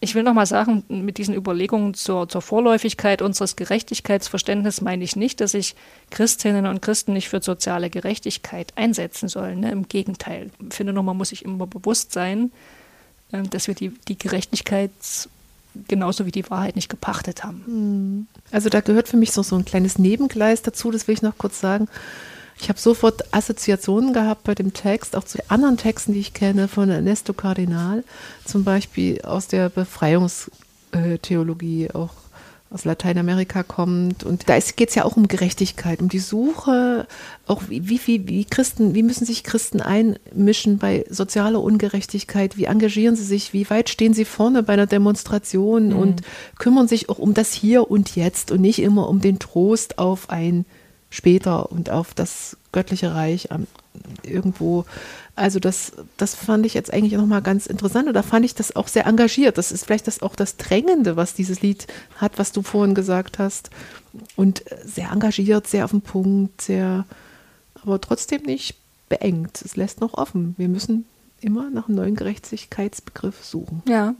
Ich 0.00 0.14
will 0.14 0.22
noch 0.22 0.32
mal 0.34 0.46
sagen, 0.46 0.82
mit 0.88 1.18
diesen 1.18 1.34
Überlegungen 1.34 1.94
zur, 1.94 2.28
zur 2.28 2.40
Vorläufigkeit 2.42 3.20
unseres 3.20 3.54
Gerechtigkeitsverständnisses 3.54 4.80
meine 4.80 5.04
ich 5.04 5.14
nicht, 5.14 5.40
dass 5.40 5.52
sich 5.52 5.76
Christinnen 6.10 6.66
und 6.66 6.80
Christen 6.80 7.12
nicht 7.12 7.28
für 7.28 7.42
soziale 7.42 7.90
Gerechtigkeit 7.90 8.72
einsetzen 8.76 9.28
sollen. 9.28 9.60
Ne? 9.60 9.70
Im 9.70 9.88
Gegenteil. 9.88 10.50
Ich 10.66 10.74
finde 10.74 10.92
man 10.92 11.16
muss 11.16 11.28
sich 11.28 11.44
immer 11.44 11.66
bewusst 11.66 12.12
sein, 12.12 12.50
äh, 13.32 13.42
dass 13.42 13.68
wir 13.68 13.74
die, 13.74 13.90
die 14.08 14.18
Gerechtigkeit 14.18 14.90
genauso 15.88 16.26
wie 16.26 16.30
die 16.30 16.48
Wahrheit 16.50 16.76
nicht 16.76 16.88
gepachtet 16.88 17.44
haben. 17.44 18.28
Also 18.50 18.68
da 18.68 18.80
gehört 18.80 19.08
für 19.08 19.16
mich 19.16 19.32
so, 19.32 19.42
so 19.42 19.56
ein 19.56 19.64
kleines 19.64 19.98
Nebengleis 19.98 20.62
dazu, 20.62 20.90
das 20.90 21.08
will 21.08 21.14
ich 21.14 21.22
noch 21.22 21.38
kurz 21.38 21.60
sagen. 21.60 21.88
Ich 22.60 22.68
habe 22.68 22.78
sofort 22.78 23.34
Assoziationen 23.34 24.12
gehabt 24.12 24.44
bei 24.44 24.54
dem 24.54 24.72
Text, 24.72 25.16
auch 25.16 25.24
zu 25.24 25.38
anderen 25.48 25.78
Texten, 25.78 26.12
die 26.12 26.20
ich 26.20 26.32
kenne, 26.32 26.68
von 26.68 26.90
Ernesto 26.90 27.32
Cardinal, 27.32 28.04
zum 28.44 28.62
Beispiel 28.62 29.20
aus 29.22 29.48
der 29.48 29.68
Befreiungstheologie, 29.68 31.90
auch 31.92 32.10
aus 32.72 32.84
Lateinamerika 32.84 33.62
kommt. 33.62 34.24
Und 34.24 34.48
da 34.48 34.58
geht 34.58 34.88
es 34.88 34.94
ja 34.94 35.04
auch 35.04 35.16
um 35.16 35.28
Gerechtigkeit, 35.28 36.00
um 36.00 36.08
die 36.08 36.18
Suche, 36.18 37.06
auch 37.46 37.62
wie, 37.68 38.06
wie 38.06 38.26
wie 38.28 38.44
Christen, 38.44 38.94
wie 38.94 39.02
müssen 39.02 39.24
sich 39.24 39.44
Christen 39.44 39.80
einmischen 39.80 40.78
bei 40.78 41.04
sozialer 41.08 41.62
Ungerechtigkeit, 41.62 42.56
wie 42.56 42.64
engagieren 42.64 43.16
sie 43.16 43.24
sich, 43.24 43.52
wie 43.52 43.68
weit 43.70 43.90
stehen 43.90 44.14
sie 44.14 44.24
vorne 44.24 44.62
bei 44.62 44.72
einer 44.72 44.86
Demonstration 44.86 45.92
und 45.92 46.22
kümmern 46.58 46.88
sich 46.88 47.08
auch 47.08 47.18
um 47.18 47.34
das 47.34 47.52
Hier 47.52 47.90
und 47.90 48.16
Jetzt 48.16 48.50
und 48.50 48.60
nicht 48.60 48.80
immer 48.80 49.08
um 49.08 49.20
den 49.20 49.38
Trost 49.38 49.98
auf 49.98 50.30
ein 50.30 50.64
später 51.10 51.70
und 51.70 51.90
auf 51.90 52.14
das 52.14 52.56
göttliche 52.72 53.14
Reich 53.14 53.48
irgendwo. 54.22 54.84
Also 55.34 55.58
das, 55.60 55.92
das 56.18 56.34
fand 56.34 56.66
ich 56.66 56.74
jetzt 56.74 56.92
eigentlich 56.92 57.14
nochmal 57.14 57.40
ganz 57.40 57.66
interessant 57.66 58.06
und 58.06 58.14
da 58.14 58.22
fand 58.22 58.44
ich 58.44 58.54
das 58.54 58.76
auch 58.76 58.86
sehr 58.86 59.06
engagiert. 59.06 59.56
Das 59.56 59.72
ist 59.72 59.84
vielleicht 59.84 60.06
das 60.06 60.20
auch 60.20 60.36
das 60.36 60.58
Drängende, 60.58 61.16
was 61.16 61.32
dieses 61.32 61.62
Lied 61.62 61.86
hat, 62.16 62.38
was 62.38 62.52
du 62.52 62.62
vorhin 62.62 62.94
gesagt 62.94 63.38
hast. 63.38 63.70
Und 64.36 64.70
äh, 64.70 64.76
sehr 64.84 65.10
engagiert, 65.10 65.66
sehr 65.66 65.86
auf 65.86 65.92
den 65.92 66.02
Punkt, 66.02 66.60
sehr, 66.60 67.06
aber 67.82 68.00
trotzdem 68.00 68.42
nicht 68.42 68.76
beengt. 69.08 69.62
Es 69.62 69.76
lässt 69.76 70.00
noch 70.00 70.14
offen. 70.14 70.54
Wir 70.58 70.68
müssen 70.68 71.06
immer 71.40 71.70
nach 71.70 71.88
einem 71.88 71.96
neuen 71.96 72.14
Gerechtigkeitsbegriff 72.14 73.42
suchen. 73.42 73.82
Ja. 73.88 74.14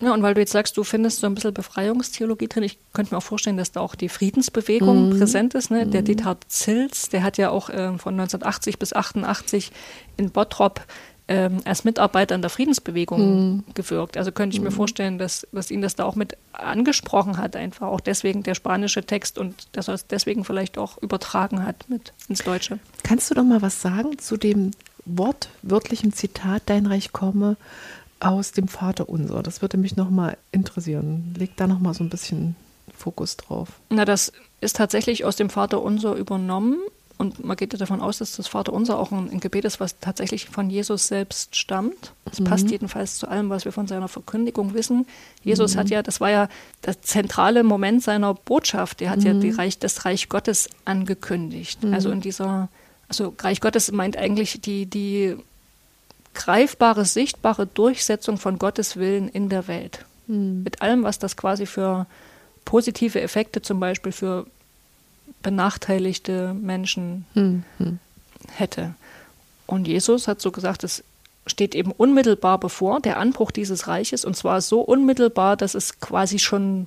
Ja, 0.00 0.14
und 0.14 0.22
weil 0.22 0.34
du 0.34 0.40
jetzt 0.40 0.52
sagst, 0.52 0.76
du 0.76 0.84
findest 0.84 1.20
so 1.20 1.26
ein 1.26 1.34
bisschen 1.34 1.52
Befreiungstheologie 1.52 2.46
drin, 2.46 2.62
ich 2.62 2.78
könnte 2.92 3.14
mir 3.14 3.18
auch 3.18 3.22
vorstellen, 3.22 3.56
dass 3.56 3.72
da 3.72 3.80
auch 3.80 3.96
die 3.96 4.08
Friedensbewegung 4.08 5.18
präsent 5.18 5.54
ist. 5.54 5.70
Ne? 5.70 5.86
Der 5.86 6.02
Diethard 6.02 6.44
Zils, 6.46 7.08
der 7.08 7.24
hat 7.24 7.36
ja 7.36 7.50
auch 7.50 7.68
ähm, 7.72 7.98
von 7.98 8.14
1980 8.14 8.78
bis 8.78 8.92
88 8.92 9.72
in 10.16 10.30
Bottrop 10.30 10.82
ähm, 11.28 11.58
als 11.64 11.84
Mitarbeiter 11.84 12.34
in 12.34 12.40
der 12.40 12.50
Friedensbewegung 12.50 13.64
gewirkt. 13.74 14.16
Also 14.16 14.32
könnte 14.32 14.56
ich 14.56 14.62
mir 14.62 14.70
vorstellen, 14.70 15.18
dass, 15.18 15.46
dass 15.52 15.70
ihn 15.70 15.82
das 15.82 15.94
da 15.94 16.04
auch 16.04 16.14
mit 16.14 16.36
angesprochen 16.52 17.36
hat, 17.36 17.54
einfach 17.54 17.88
auch 17.88 18.00
deswegen 18.00 18.42
der 18.42 18.54
spanische 18.54 19.04
Text 19.04 19.36
und 19.36 19.68
dass 19.72 19.88
er 19.88 19.94
es 19.94 20.06
deswegen 20.06 20.44
vielleicht 20.44 20.78
auch 20.78 20.96
übertragen 21.02 21.64
hat 21.64 21.84
mit 21.88 22.12
ins 22.28 22.44
Deutsche. 22.44 22.78
Kannst 23.02 23.30
du 23.30 23.34
doch 23.34 23.44
mal 23.44 23.62
was 23.62 23.82
sagen 23.82 24.18
zu 24.18 24.36
dem 24.36 24.70
wortwörtlichen 25.04 26.12
Zitat 26.12 26.62
Dein 26.66 26.86
Reich 26.86 27.12
komme 27.12 27.56
aus 28.20 28.52
dem 28.52 28.68
Vater 28.68 29.08
Unser? 29.08 29.42
Das 29.42 29.62
würde 29.62 29.76
mich 29.76 29.96
noch 29.96 30.10
mal 30.10 30.36
interessieren. 30.52 31.34
Leg 31.36 31.56
da 31.56 31.66
noch 31.66 31.78
mal 31.78 31.94
so 31.94 32.04
ein 32.04 32.10
bisschen 32.10 32.56
Fokus 32.96 33.36
drauf. 33.36 33.68
Na, 33.90 34.04
das 34.04 34.32
ist 34.60 34.76
tatsächlich 34.76 35.24
aus 35.24 35.36
dem 35.36 35.50
Vater 35.50 35.82
Unser 35.82 36.14
übernommen. 36.14 36.78
Und 37.18 37.44
man 37.44 37.56
geht 37.56 37.72
ja 37.72 37.78
davon 37.80 38.00
aus, 38.00 38.18
dass 38.18 38.36
das 38.36 38.46
Vater 38.46 38.72
Unser 38.72 38.96
auch 38.96 39.10
ein, 39.10 39.28
ein 39.28 39.40
Gebet 39.40 39.64
ist, 39.64 39.80
was 39.80 39.98
tatsächlich 39.98 40.46
von 40.48 40.70
Jesus 40.70 41.08
selbst 41.08 41.56
stammt. 41.56 42.12
Das 42.24 42.40
passt 42.40 42.70
jedenfalls 42.70 43.18
zu 43.18 43.26
allem, 43.26 43.50
was 43.50 43.64
wir 43.64 43.72
von 43.72 43.88
seiner 43.88 44.06
Verkündigung 44.06 44.72
wissen. 44.72 45.04
Jesus 45.42 45.76
hat 45.76 45.90
ja, 45.90 46.04
das 46.04 46.20
war 46.20 46.30
ja 46.30 46.48
der 46.86 47.02
zentrale 47.02 47.64
Moment 47.64 48.04
seiner 48.04 48.34
Botschaft. 48.34 49.02
Er 49.02 49.10
hat 49.10 49.24
ja 49.24 49.34
die 49.34 49.50
Reich, 49.50 49.80
das 49.80 50.04
Reich 50.04 50.28
Gottes 50.28 50.70
angekündigt. 50.84 51.80
Also 51.90 52.12
in 52.12 52.20
dieser, 52.20 52.68
also 53.08 53.34
Reich 53.40 53.60
Gottes 53.60 53.90
meint 53.90 54.16
eigentlich 54.16 54.60
die, 54.60 54.86
die 54.86 55.36
greifbare, 56.38 57.04
sichtbare 57.04 57.66
Durchsetzung 57.66 58.38
von 58.38 58.58
Gottes 58.58 58.96
Willen 58.96 59.28
in 59.28 59.48
der 59.48 59.66
Welt. 59.66 60.04
Mit 60.28 60.82
allem, 60.82 61.02
was 61.02 61.18
das 61.18 61.36
quasi 61.36 61.66
für 61.66 62.06
positive 62.64 63.20
Effekte 63.20 63.60
zum 63.60 63.80
Beispiel 63.80 64.12
für 64.12 64.46
benachteiligte 65.42 66.54
Menschen 66.54 67.24
hätte. 68.52 68.94
Und 69.66 69.88
Jesus 69.88 70.28
hat 70.28 70.40
so 70.40 70.52
gesagt, 70.52 70.84
es 70.84 71.02
steht 71.46 71.74
eben 71.74 71.92
unmittelbar 71.92 72.58
bevor 72.58 73.00
der 73.00 73.18
Anbruch 73.18 73.50
dieses 73.50 73.88
Reiches 73.88 74.24
und 74.24 74.36
zwar 74.36 74.60
so 74.60 74.80
unmittelbar, 74.80 75.56
dass 75.56 75.74
es 75.74 75.98
quasi 75.98 76.38
schon 76.38 76.86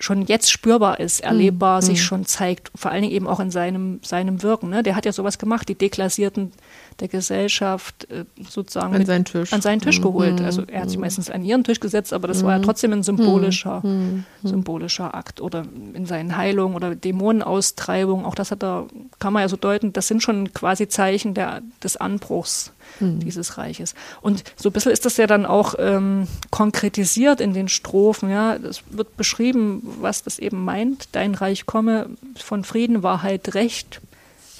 schon 0.00 0.22
jetzt 0.22 0.50
spürbar 0.50 1.00
ist, 1.00 1.20
erlebbar, 1.20 1.80
mhm. 1.80 1.86
sich 1.86 2.02
schon 2.02 2.24
zeigt, 2.24 2.70
vor 2.74 2.90
allen 2.90 3.02
Dingen 3.02 3.14
eben 3.14 3.26
auch 3.26 3.40
in 3.40 3.50
seinem, 3.50 4.00
seinem 4.02 4.42
Wirken. 4.42 4.70
Ne? 4.70 4.82
Der 4.82 4.94
hat 4.94 5.04
ja 5.04 5.12
sowas 5.12 5.38
gemacht, 5.38 5.68
die 5.68 5.74
Deklassierten 5.74 6.52
der 7.00 7.08
Gesellschaft 7.08 8.08
äh, 8.10 8.24
sozusagen 8.48 8.94
an 8.94 9.06
seinen 9.06 9.24
Tisch, 9.24 9.52
an 9.52 9.60
seinen 9.60 9.80
Tisch 9.80 9.98
mhm. 9.98 10.04
geholt. 10.04 10.40
Also 10.40 10.62
er 10.66 10.82
hat 10.82 10.90
sich 10.90 10.98
mhm. 10.98 11.02
meistens 11.02 11.30
an 11.30 11.44
ihren 11.44 11.64
Tisch 11.64 11.80
gesetzt, 11.80 12.12
aber 12.12 12.28
das 12.28 12.44
war 12.44 12.52
ja 12.52 12.58
mhm. 12.58 12.62
trotzdem 12.62 12.92
ein 12.92 13.02
symbolischer, 13.02 13.84
mhm. 13.84 14.24
symbolischer 14.42 15.14
Akt. 15.14 15.40
Oder 15.40 15.64
in 15.94 16.06
seinen 16.06 16.36
Heilungen 16.36 16.76
oder 16.76 16.94
Dämonenaustreibungen, 16.94 18.24
auch 18.24 18.34
das 18.34 18.50
hat 18.50 18.62
er, 18.62 18.86
kann 19.18 19.32
man 19.32 19.42
ja 19.42 19.48
so 19.48 19.56
deuten, 19.56 19.92
das 19.92 20.06
sind 20.06 20.22
schon 20.22 20.52
quasi 20.52 20.88
Zeichen 20.88 21.34
der, 21.34 21.62
des 21.82 21.96
Anbruchs 21.96 22.72
mhm. 23.00 23.20
dieses 23.20 23.58
Reiches. 23.58 23.94
Und 24.20 24.44
so 24.56 24.68
ein 24.68 24.72
bisschen 24.72 24.92
ist 24.92 25.04
das 25.04 25.16
ja 25.16 25.26
dann 25.26 25.46
auch 25.46 25.74
ähm, 25.78 26.26
konkretisiert 26.50 27.40
in 27.40 27.54
den 27.54 27.68
Strophen. 27.68 28.30
Ja, 28.30 28.56
es 28.56 28.82
wird 28.90 29.16
beschrieben, 29.16 29.82
was 30.00 30.22
das 30.22 30.38
eben 30.38 30.64
meint. 30.64 31.08
Dein 31.12 31.34
Reich 31.34 31.66
komme 31.66 32.10
von 32.36 32.64
Frieden, 32.64 33.02
Wahrheit, 33.02 33.54
Recht. 33.54 34.00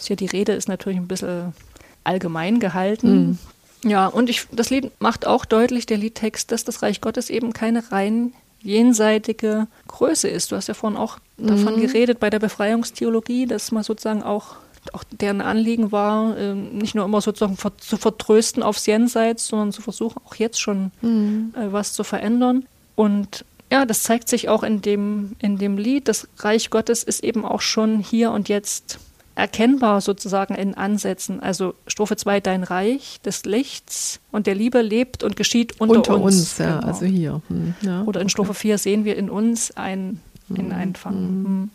Ja 0.07 0.17
die 0.17 0.27
Rede 0.27 0.53
ist 0.53 0.69
natürlich 0.69 0.99
ein 0.99 1.09
bisschen 1.09 1.53
allgemein 2.05 2.61
gehalten. 2.61 3.29
Mhm. 3.29 3.39
Ja, 3.85 4.07
und 4.07 4.29
ich, 4.29 4.47
das 4.51 4.71
Lied 4.71 4.91
macht 5.01 5.27
auch 5.27 5.45
deutlich, 5.45 5.87
der 5.87 5.99
Liedtext, 5.99 6.51
dass 6.51 6.65
das 6.65 6.83
Reich 6.83 7.01
Gottes 7.01 7.31
eben 7.31 7.53
keine 7.53 7.93
rein 7.93 8.33
jenseitige 8.61 9.69
Größe 9.87 10.29
ist. 10.29 10.51
Du 10.51 10.57
hast 10.57 10.67
ja 10.67 10.75
vorhin 10.75 10.99
auch 10.99 11.19
mhm. 11.37 11.47
davon 11.47 11.81
geredet 11.81 12.19
bei 12.19 12.31
der 12.31 12.41
Befreiungstheologie, 12.41 13.47
dass 13.47 13.71
man 13.71 13.85
sozusagen 13.85 14.23
auch, 14.23 14.57
auch 14.93 15.05
deren 15.11 15.41
Anliegen 15.41 15.93
war, 15.93 16.37
äh, 16.37 16.55
nicht 16.55 16.95
nur 16.95 17.05
immer 17.05 17.21
sozusagen 17.21 17.57
zu 17.79 17.97
vertrösten 17.97 18.63
aufs 18.63 18.87
Jenseits, 18.87 19.49
sondern 19.49 19.73
zu 19.73 19.83
versuchen, 19.83 20.21
auch 20.25 20.35
jetzt 20.35 20.61
schon 20.61 20.91
mhm. 21.01 21.55
äh, 21.57 21.73
was 21.73 21.93
zu 21.93 22.05
verändern. 22.05 22.67
Und 22.97 23.45
ja, 23.71 23.85
das 23.85 24.03
zeigt 24.03 24.29
sich 24.29 24.49
auch 24.49 24.63
in 24.63 24.81
dem, 24.81 25.37
in 25.41 25.59
dem 25.59 25.77
Lied. 25.79 26.09
Das 26.09 26.29
Reich 26.39 26.71
Gottes 26.71 27.03
ist 27.03 27.23
eben 27.23 27.45
auch 27.45 27.61
schon 27.61 28.01
hier 28.01 28.31
und 28.33 28.49
jetzt 28.49 28.99
erkennbar 29.39 30.01
sozusagen 30.01 30.55
in 30.55 30.75
Ansätzen. 30.75 31.41
Also 31.41 31.75
Strophe 31.87 32.17
2, 32.17 32.41
dein 32.41 32.65
Reich 32.65 33.21
des 33.25 33.45
Lichts 33.45 34.21
und 34.33 34.49
der 34.49 34.57
Liebe 34.57 34.83
lebt 34.83 35.23
und 35.23 35.37
geschieht 35.37 35.81
unter, 35.81 35.97
unter 35.97 36.21
uns. 36.21 36.37
uns 36.37 36.59
ja, 36.59 36.81
genau. 36.81 36.87
also 36.87 37.07
hier. 37.07 37.43
Hm, 37.49 37.75
ja, 37.83 38.03
Oder 38.03 38.21
in 38.21 38.29
Strophe 38.29 38.53
4 38.53 38.79
sehen 38.79 39.05
wir 39.05 39.17
in 39.17 39.31
uns 39.31 39.77
ein, 39.77 40.21
in 40.49 40.71
hm, 40.71 40.73
Einfang. 40.73 41.15
Hm. 41.15 41.71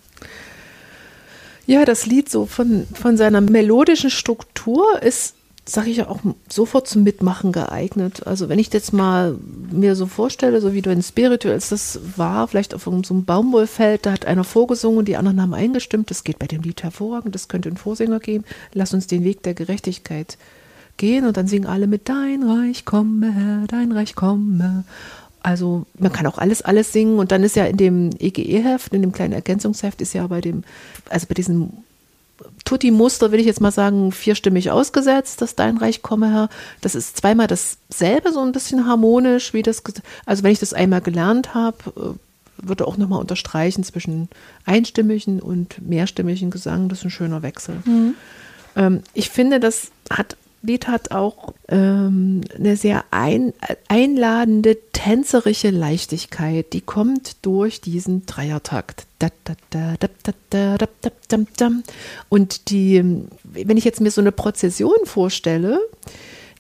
Ja, 1.66 1.86
das 1.86 2.06
Lied 2.06 2.30
so 2.30 2.46
von, 2.46 2.86
von 2.94 3.18
seiner 3.18 3.42
melodischen 3.42 4.10
Struktur 4.10 5.02
ist 5.02 5.36
sage 5.66 5.90
ich 5.90 5.98
ja 5.98 6.10
auch 6.10 6.20
sofort 6.50 6.88
zum 6.88 7.04
Mitmachen 7.04 7.52
geeignet. 7.54 8.28
Also 8.28 8.50
wenn 8.50 8.60
ich 8.60 8.74
jetzt 8.74 8.92
mal 8.92 9.38
mir 9.72 9.96
so 9.96 10.08
vorstelle, 10.08 10.60
so 10.60 10.74
wie 10.74 10.82
du 10.82 10.92
in 10.92 11.02
Spirituals 11.02 11.70
das 11.70 12.00
war, 12.18 12.48
vielleicht 12.48 12.74
auf 12.74 12.84
so 12.84 12.92
einem 12.92 13.26
Baumwollfeld, 13.26 14.06
da 14.06 14.12
hat 14.12 14.26
einer 14.26 14.44
vorgesungen, 14.44 15.06
die 15.06 15.16
anderen 15.16 15.42
haben 15.42 15.54
eingestimmt, 15.54 16.10
das 16.10 16.26
geht 16.26 16.40
bei 16.40 16.48
dem 16.48 16.64
Lied 16.64 16.84
hervorragend, 16.84 17.34
das 17.34 17.48
könnte 17.48 17.70
ein 17.70 17.78
Vorsänger 17.78 18.20
geben, 18.20 18.44
lass 18.74 18.94
uns 18.94 19.08
den 19.08 19.24
Weg 19.24 19.42
der 19.44 19.54
Gerechtigkeit 19.54 20.38
gehen 20.98 21.26
und 21.26 21.38
dann 21.38 21.48
singen 21.48 21.66
alle 21.66 21.88
mit 21.88 22.10
Dein 22.10 22.44
Reich 22.44 22.84
komme, 22.84 23.32
Herr, 23.32 23.68
dein 23.68 23.94
Reich 23.94 24.16
komme. 24.16 24.84
Also 25.44 25.86
man 26.00 26.12
kann 26.12 26.26
auch 26.26 26.38
alles, 26.38 26.62
alles 26.62 26.94
singen 26.94 27.20
und 27.20 27.32
dann 27.32 27.44
ist 27.44 27.56
ja 27.58 27.66
in 27.66 27.78
dem 27.78 28.10
EGE-Heft, 28.18 28.94
in 28.94 29.02
dem 29.02 29.12
kleinen 29.12 29.34
Ergänzungsheft 29.34 30.02
ist 30.02 30.14
ja 30.14 30.26
bei 30.28 30.40
dem, 30.40 30.64
also 31.10 31.28
bei 31.28 31.34
diesem 31.34 31.70
Tutti-Muster, 32.66 33.32
will 33.32 33.40
ich 33.40 33.46
jetzt 33.46 33.62
mal 33.62 33.72
sagen, 33.72 34.12
vierstimmig 34.12 34.72
ausgesetzt, 34.72 35.42
das 35.42 35.56
Dein 35.56 35.78
Reich 35.78 36.02
komme 36.02 36.32
her. 36.32 36.50
Das 36.82 36.96
ist 36.96 37.18
zweimal 37.18 37.48
dasselbe, 37.48 38.32
so 38.32 38.40
ein 38.40 38.54
bisschen 38.54 38.88
harmonisch, 38.88 39.54
wie 39.54 39.62
das, 39.62 39.84
also 40.26 40.44
wenn 40.44 40.52
ich 40.52 40.60
das 40.60 40.74
einmal 40.74 41.02
gelernt 41.02 41.54
habe, 41.54 41.78
äh, 41.98 42.66
würde 42.66 42.88
auch 42.88 42.98
nochmal 42.98 43.20
unterstreichen 43.20 43.84
zwischen 43.84 44.30
einstimmigen 44.66 45.42
und 45.42 45.86
mehrstimmigen 45.86 46.52
Gesang. 46.52 46.88
Das 46.88 47.00
ist 47.00 47.06
ein 47.06 47.12
schöner 47.12 47.42
Wechsel. 47.42 47.76
Mhm. 47.86 48.16
Ähm, 48.76 49.02
ich 49.14 49.30
finde, 49.30 49.60
das 49.60 49.92
hat 50.10 50.38
Lied 50.66 50.88
hat 50.88 51.12
auch 51.12 51.54
ähm, 51.68 52.42
eine 52.56 52.78
sehr 52.78 53.04
ein, 53.12 53.54
einladende, 53.90 54.78
tänzerische 54.94 55.70
Leichtigkeit. 55.70 56.72
Die 56.72 56.80
kommt 56.80 57.46
durch 57.46 57.82
diesen 57.82 58.26
Dreiertakt. 58.26 59.06
Und 62.30 62.70
die, 62.70 63.26
wenn 63.44 63.78
ich 63.78 63.84
jetzt 63.84 64.02
mir 64.02 64.12
so 64.12 64.22
eine 64.22 64.32
Prozession 64.32 65.06
vorstelle, 65.06 65.80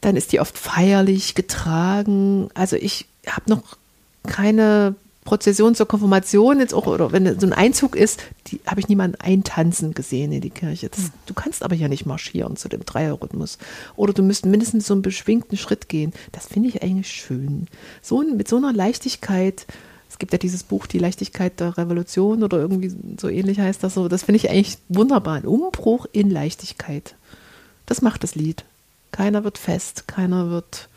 dann 0.01 0.17
ist 0.17 0.33
die 0.33 0.41
oft 0.41 0.57
feierlich 0.57 1.33
getragen. 1.33 2.49
Also 2.53 2.75
ich 2.75 3.05
habe 3.25 3.49
noch 3.49 3.77
keine 4.23 4.95
Prozession 5.23 5.75
zur 5.75 5.87
Konfirmation 5.87 6.59
jetzt 6.59 6.73
auch, 6.73 6.87
oder 6.87 7.11
wenn 7.11 7.39
so 7.39 7.47
ein 7.47 7.53
Einzug 7.53 7.95
ist, 7.95 8.21
die 8.47 8.59
habe 8.65 8.79
ich 8.79 8.89
niemanden 8.89 9.19
eintanzen 9.19 9.93
gesehen 9.93 10.31
in 10.31 10.41
die 10.41 10.49
Kirche. 10.49 10.89
Das, 10.89 11.05
hm. 11.05 11.11
du 11.27 11.33
kannst 11.33 11.63
aber 11.63 11.75
ja 11.75 11.87
nicht 11.87 12.05
marschieren 12.05 12.57
zu 12.57 12.69
dem 12.69 12.85
Dreierrhythmus. 12.85 13.57
Oder 13.95 14.13
du 14.13 14.23
müsst 14.23 14.45
mindestens 14.45 14.87
so 14.87 14.93
einen 14.93 15.01
beschwingten 15.01 15.57
Schritt 15.57 15.89
gehen. 15.89 16.13
Das 16.31 16.47
finde 16.47 16.69
ich 16.69 16.83
eigentlich 16.83 17.09
schön. 17.09 17.67
So 18.01 18.21
mit 18.21 18.47
so 18.47 18.57
einer 18.57 18.73
Leichtigkeit. 18.73 19.65
Es 20.09 20.19
gibt 20.19 20.31
ja 20.31 20.37
dieses 20.37 20.63
Buch 20.63 20.85
Die 20.85 20.99
Leichtigkeit 20.99 21.59
der 21.59 21.77
Revolution 21.77 22.43
oder 22.43 22.59
irgendwie 22.59 22.93
so 23.19 23.29
ähnlich 23.29 23.59
heißt 23.59 23.83
das 23.83 23.95
so. 23.95 24.07
Das 24.07 24.23
finde 24.23 24.37
ich 24.37 24.49
eigentlich 24.49 24.77
wunderbar. 24.89 25.35
Ein 25.35 25.45
Umbruch 25.45 26.05
in 26.11 26.29
Leichtigkeit. 26.29 27.15
Das 27.85 28.01
macht 28.01 28.23
das 28.23 28.35
Lied. 28.35 28.63
Keiner 29.11 29.43
wird 29.43 29.57
fest, 29.57 30.07
keiner 30.07 30.49
wird 30.49 30.89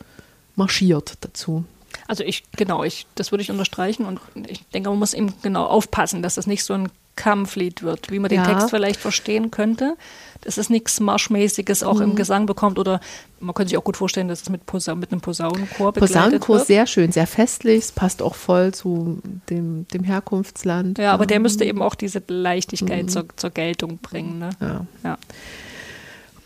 marschiert 0.55 1.17
dazu. 1.21 1.65
Also 2.07 2.23
ich, 2.23 2.43
genau, 2.55 2.83
ich, 2.83 3.05
das 3.15 3.31
würde 3.31 3.41
ich 3.41 3.51
unterstreichen 3.51 4.05
und 4.05 4.19
ich 4.47 4.65
denke, 4.69 4.89
man 4.89 4.99
muss 4.99 5.13
eben 5.13 5.33
genau 5.41 5.65
aufpassen, 5.65 6.21
dass 6.21 6.35
das 6.35 6.47
nicht 6.47 6.63
so 6.63 6.73
ein 6.73 6.89
Kampflied 7.17 7.83
wird, 7.83 8.11
wie 8.11 8.19
man 8.19 8.29
den 8.29 8.39
ja. 8.39 8.45
Text 8.45 8.69
vielleicht 8.69 8.99
verstehen 8.99 9.51
könnte. 9.51 9.97
Dass 10.41 10.57
es 10.57 10.69
nichts 10.69 10.99
Marschmäßiges 10.99 11.83
auch 11.83 11.95
mhm. 11.95 12.03
im 12.03 12.15
Gesang 12.15 12.45
bekommt 12.45 12.79
oder 12.79 13.01
man 13.39 13.53
könnte 13.55 13.69
sich 13.69 13.77
auch 13.77 13.83
gut 13.83 13.97
vorstellen, 13.97 14.27
dass 14.27 14.43
es 14.43 14.49
mit, 14.49 14.65
Posa 14.65 14.95
mit 14.95 15.11
einem 15.11 15.19
Posaunenchor 15.19 15.91
begleitet 15.91 16.15
Posaunenchor 16.15 16.55
wird. 16.57 16.67
sehr 16.67 16.87
schön, 16.87 17.11
sehr 17.11 17.27
festlich, 17.27 17.85
es 17.85 17.91
passt 17.91 18.21
auch 18.21 18.35
voll 18.35 18.73
zu 18.73 19.19
dem, 19.49 19.87
dem 19.89 20.03
Herkunftsland. 20.03 20.99
Ja, 20.99 21.11
aber 21.11 21.25
der 21.25 21.39
müsste 21.39 21.65
eben 21.65 21.81
auch 21.81 21.95
diese 21.95 22.21
Leichtigkeit 22.27 23.05
mhm. 23.05 23.09
zur, 23.09 23.25
zur 23.35 23.49
Geltung 23.49 23.97
bringen. 23.97 24.39
Ne? 24.39 24.49
Ja. 24.61 24.85
ja. 25.03 25.17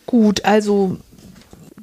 Gut, 0.08 0.46
also 0.46 0.98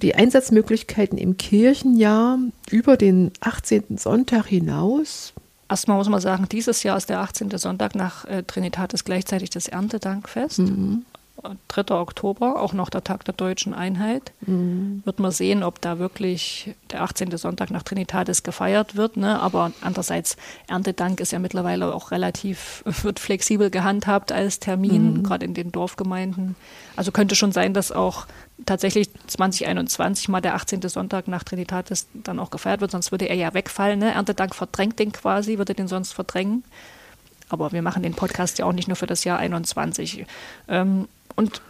die 0.03 0.15
Einsatzmöglichkeiten 0.15 1.19
im 1.19 1.37
Kirchenjahr 1.37 2.39
über 2.71 2.97
den 2.97 3.33
18. 3.41 3.99
Sonntag 3.99 4.47
hinaus. 4.47 5.33
Erstmal 5.69 5.99
muss 5.99 6.09
man 6.09 6.21
sagen, 6.21 6.47
dieses 6.51 6.83
Jahr 6.83 6.97
ist 6.97 7.11
der 7.11 7.21
18. 7.21 7.51
Sonntag 7.59 7.95
nach 7.95 8.25
äh, 8.25 8.43
Trinitatis 8.43 9.05
gleichzeitig 9.05 9.51
das 9.51 9.69
Erntedankfest. 9.69 10.61
Mhm. 10.61 11.05
3. 11.68 11.94
Oktober, 11.94 12.61
auch 12.61 12.72
noch 12.72 12.90
der 12.90 13.05
Tag 13.05 13.24
der 13.24 13.35
deutschen 13.35 13.74
Einheit. 13.74 14.33
Mhm. 14.40 15.03
Wird 15.05 15.20
man 15.20 15.31
sehen, 15.31 15.62
ob 15.62 15.81
da 15.81 15.98
wirklich 15.98 16.74
der 16.90 17.03
18. 17.03 17.37
Sonntag 17.37 17.70
nach 17.70 17.83
Trinitatis 17.83 18.42
gefeiert 18.42 18.96
wird. 18.96 19.16
Ne? 19.16 19.40
Aber 19.40 19.72
andererseits, 19.81 20.37
Erntedank 20.66 21.20
ist 21.20 21.33
ja 21.33 21.38
mittlerweile 21.38 21.94
auch 21.94 22.11
relativ, 22.11 22.83
wird 23.03 23.20
flexibel 23.20 23.70
gehandhabt 23.70 24.33
als 24.33 24.59
Termin, 24.59 25.14
mhm. 25.14 25.22
gerade 25.22 25.44
in 25.44 25.55
den 25.55 25.72
Dorfgemeinden. 25.72 26.57
Also 26.96 27.12
könnte 27.12 27.37
schon 27.37 27.53
sein, 27.53 27.74
dass 27.74 27.92
auch 27.92 28.27
tatsächlich 28.66 29.11
2021 29.27 30.29
mal 30.29 30.40
der 30.40 30.55
18. 30.55 30.83
Sonntag 30.88 31.29
nach 31.29 31.44
Trinitatis 31.44 32.09
dann 32.12 32.38
auch 32.38 32.51
gefeiert 32.51 32.81
wird, 32.81 32.90
sonst 32.90 33.12
würde 33.12 33.29
er 33.29 33.37
ja 33.37 33.55
wegfallen. 33.55 34.01
Ne? 34.01 34.12
Erntedank 34.12 34.55
verdrängt 34.55 34.98
den 34.98 35.12
quasi, 35.12 35.59
würde 35.59 35.74
den 35.74 35.88
sonst 35.88 36.12
verdrängen. 36.12 36.64
Aber 37.48 37.72
wir 37.72 37.83
machen 37.83 38.03
den 38.03 38.14
Podcast 38.14 38.59
ja 38.59 38.66
auch 38.66 38.72
nicht 38.72 38.88
nur 38.88 38.96
für 38.96 39.07
das 39.07 39.24
Jahr 39.24 39.38
21. 39.38 40.27
Ähm, 40.68 41.09
und 41.38 41.62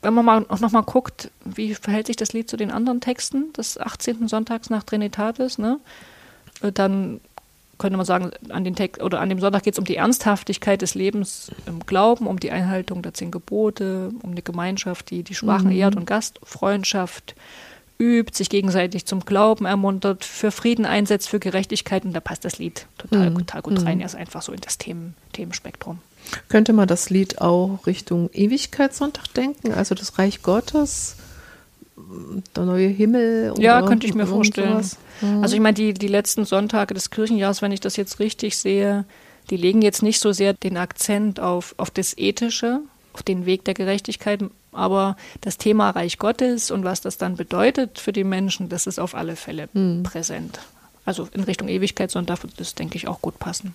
wenn 0.00 0.14
man 0.14 0.24
mal 0.24 0.46
auch 0.48 0.60
nochmal 0.60 0.82
guckt, 0.82 1.30
wie 1.44 1.74
verhält 1.74 2.06
sich 2.06 2.16
das 2.16 2.32
Lied 2.32 2.48
zu 2.48 2.56
den 2.56 2.70
anderen 2.70 3.02
Texten 3.02 3.52
des 3.52 3.78
18. 3.78 4.28
Sonntags 4.28 4.70
nach 4.70 4.82
Trinitatis, 4.82 5.58
ne? 5.58 5.78
Äh, 6.62 6.72
dann 6.72 7.20
könnte 7.76 7.98
man 7.98 8.06
sagen, 8.06 8.30
an, 8.48 8.64
den 8.64 8.74
Text, 8.74 9.02
oder 9.02 9.20
an 9.20 9.28
dem 9.28 9.38
Sonntag 9.38 9.62
geht 9.62 9.74
es 9.74 9.78
um 9.78 9.84
die 9.84 9.96
Ernsthaftigkeit 9.96 10.80
des 10.80 10.94
Lebens 10.94 11.50
im 11.66 11.80
Glauben, 11.80 12.26
um 12.26 12.40
die 12.40 12.50
Einhaltung 12.50 13.02
der 13.02 13.12
zehn 13.12 13.30
Gebote, 13.30 14.10
um 14.22 14.30
eine 14.30 14.42
Gemeinschaft, 14.42 15.10
die 15.10 15.22
die 15.22 15.34
Schwachen 15.34 15.66
mhm. 15.66 15.76
ehrt 15.76 15.96
und 15.96 16.06
Gastfreundschaft 16.06 17.34
übt, 17.98 18.38
sich 18.38 18.48
gegenseitig 18.48 19.04
zum 19.04 19.26
Glauben 19.26 19.66
ermuntert, 19.66 20.24
für 20.24 20.50
Frieden 20.50 20.86
einsetzt, 20.86 21.28
für 21.28 21.40
Gerechtigkeit. 21.40 22.06
Und 22.06 22.14
da 22.14 22.20
passt 22.20 22.46
das 22.46 22.58
Lied 22.58 22.86
total, 22.96 23.30
mhm. 23.30 23.38
total 23.40 23.60
gut 23.60 23.84
rein. 23.84 23.96
Mhm. 23.96 24.00
Er 24.00 24.06
ist 24.06 24.16
einfach 24.16 24.40
so 24.40 24.52
in 24.52 24.60
das 24.60 24.78
Themen, 24.78 25.14
Themenspektrum. 25.34 25.98
Könnte 26.48 26.72
man 26.72 26.88
das 26.88 27.10
Lied 27.10 27.40
auch 27.40 27.80
Richtung 27.86 28.30
Ewigkeitssonntag 28.32 29.32
denken? 29.34 29.72
Also 29.72 29.94
das 29.94 30.18
Reich 30.18 30.42
Gottes, 30.42 31.16
der 32.56 32.64
neue 32.64 32.88
Himmel? 32.88 33.54
ja, 33.58 33.82
könnte 33.82 34.06
ich 34.06 34.14
mir 34.14 34.26
vorstellen. 34.26 34.84
Mhm. 35.20 35.42
Also 35.42 35.54
ich 35.54 35.60
meine, 35.60 35.74
die, 35.74 35.94
die 35.94 36.08
letzten 36.08 36.44
Sonntage 36.44 36.94
des 36.94 37.10
Kirchenjahres, 37.10 37.62
wenn 37.62 37.72
ich 37.72 37.80
das 37.80 37.96
jetzt 37.96 38.20
richtig 38.20 38.56
sehe, 38.56 39.04
die 39.50 39.56
legen 39.56 39.82
jetzt 39.82 40.02
nicht 40.02 40.20
so 40.20 40.32
sehr 40.32 40.54
den 40.54 40.76
Akzent 40.76 41.40
auf, 41.40 41.74
auf 41.76 41.90
das 41.90 42.16
Ethische, 42.16 42.80
auf 43.12 43.22
den 43.22 43.46
Weg 43.46 43.64
der 43.64 43.74
Gerechtigkeit, 43.74 44.44
aber 44.72 45.16
das 45.40 45.58
Thema 45.58 45.90
Reich 45.90 46.18
Gottes 46.18 46.70
und 46.70 46.84
was 46.84 47.00
das 47.00 47.18
dann 47.18 47.36
bedeutet 47.36 47.98
für 47.98 48.12
die 48.12 48.24
Menschen, 48.24 48.68
das 48.68 48.86
ist 48.86 49.00
auf 49.00 49.14
alle 49.14 49.34
Fälle 49.34 49.68
mhm. 49.72 50.04
präsent. 50.04 50.60
Also 51.04 51.28
in 51.32 51.42
Richtung 51.42 51.68
Ewigkeitssonntag 51.68 52.42
wird 52.44 52.60
das, 52.60 52.74
denke 52.74 52.96
ich, 52.96 53.08
auch 53.08 53.20
gut 53.20 53.38
passen. 53.38 53.74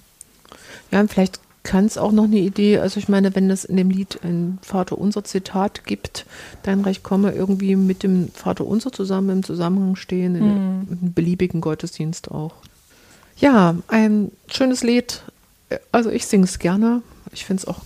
Ja, 0.92 1.02
und 1.02 1.12
vielleicht 1.12 1.40
kann 1.66 1.86
es 1.86 1.98
auch 1.98 2.14
noch 2.14 2.24
eine 2.26 2.38
Idee, 2.38 2.78
also 2.78 3.00
ich 3.00 3.10
meine, 3.10 3.36
wenn 3.36 3.50
es 3.50 3.66
in 3.66 3.76
dem 3.76 3.90
Lied 3.90 4.20
ein 4.24 4.60
Vater 4.62 4.98
unser 4.98 5.24
Zitat 5.26 5.86
gibt, 5.86 6.26
dein 6.64 6.82
Reich 6.82 7.04
komme 7.04 7.34
irgendwie 7.34 7.76
mit 7.76 8.04
dem 8.04 8.30
Vater 8.30 8.66
unser 8.66 8.92
zusammen 8.94 9.30
im 9.38 9.44
Zusammenhang 9.44 9.96
stehen, 9.98 10.36
in 10.36 10.46
Mhm. 10.46 10.52
einem 10.52 11.14
beliebigen 11.14 11.60
Gottesdienst 11.62 12.32
auch. 12.32 12.54
Ja, 13.38 13.76
ein 13.90 14.32
schönes 14.48 14.84
Lied. 14.84 15.24
Also 15.92 16.10
ich 16.12 16.28
singe 16.28 16.46
es 16.46 16.60
gerne. 16.60 17.02
Ich 17.34 17.44
finde 17.46 17.64
es 17.64 17.68
auch 17.68 17.80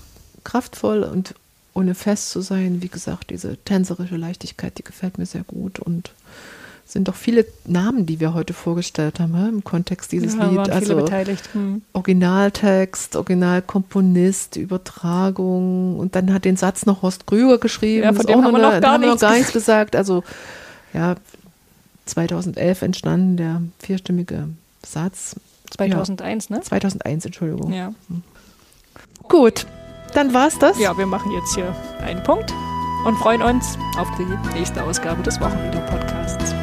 kraftvoll 0.44 1.04
und 1.04 1.34
ohne 1.74 1.96
fest 1.96 2.32
zu 2.32 2.42
sein. 2.42 2.82
Wie 2.82 2.89
gesagt, 2.89 3.30
diese 3.30 3.56
tänzerische 3.58 4.18
Leichtigkeit, 4.18 4.78
die 4.78 4.84
gefällt 4.84 5.18
mir 5.18 5.26
sehr 5.26 5.44
gut 5.44 5.80
und 5.80 6.12
sind 6.89 7.08
doch 7.08 7.15
viele 7.15 7.45
Namen, 7.65 8.08
die 8.08 8.19
wir 8.19 8.34
heute 8.34 8.54
vorgestellt 8.54 9.19
haben, 9.19 9.36
im 9.47 9.63
Kontext 9.63 10.12
dieses 10.12 10.36
ja, 10.36 10.49
Lied. 10.49 10.71
Also 10.71 10.95
beteiligt. 10.95 11.47
Hm. 11.54 11.84
Originaltext, 11.93 13.15
Originalkomponist, 13.15 14.56
Übertragung 14.56 15.99
und 15.99 16.15
dann 16.15 16.34
hat 16.34 16.45
den 16.45 16.58
Satz 16.58 16.88
noch 16.88 17.04
Horst 17.04 17.28
Krüger 17.28 17.60
geschrieben. 17.60 18.06
Ja, 18.06 18.13
von 18.13 18.25
dem 18.25 18.43
haben 18.43 18.54
wir 18.54 18.60
noch 18.60 18.82
gar 18.82 18.93
haben 18.93 19.02
wir 19.02 19.10
noch 19.10 19.13
nichts 19.13 19.21
gar 19.21 19.34
nichts 19.38 19.54
gesagt. 19.54 19.95
Also 19.95 20.23
ja, 20.93 21.15
2011 22.08 22.82
entstanden 22.82 23.38
der 23.38 23.62
vierstimmige 23.78 24.49
Satz. 24.84 25.36
2001, 25.69 26.49
ne? 26.49 26.58
Ja, 26.58 26.63
2001, 26.63 27.25
Entschuldigung. 27.25 27.71
Ja. 27.71 27.93
Gut, 29.28 29.67
dann 30.15 30.34
war's 30.34 30.58
das. 30.58 30.80
ja, 30.80 30.97
wir 30.97 31.06
machen 31.06 31.32
jetzt 31.34 31.54
hier 31.54 31.75
einen 32.02 32.23
Punkt 32.23 32.52
und 33.06 33.15
freuen 33.17 33.43
uns 33.43 33.78
auf 33.99 34.08
die 34.17 34.58
nächste 34.58 34.84
Ausgabe 34.84 35.21
des 35.21 35.39
Wochenvideo-Podcasts. 35.39 36.56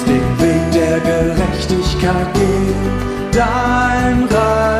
Uns 0.00 0.04
den 0.04 0.40
Weg 0.40 0.72
der 0.72 1.00
Gerechtigkeit 1.00 2.34
gehen. 2.34 2.74
Dein 3.32 4.24
Reich 4.24 4.79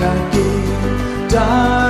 Lass 0.00 0.36
uns 0.36 1.89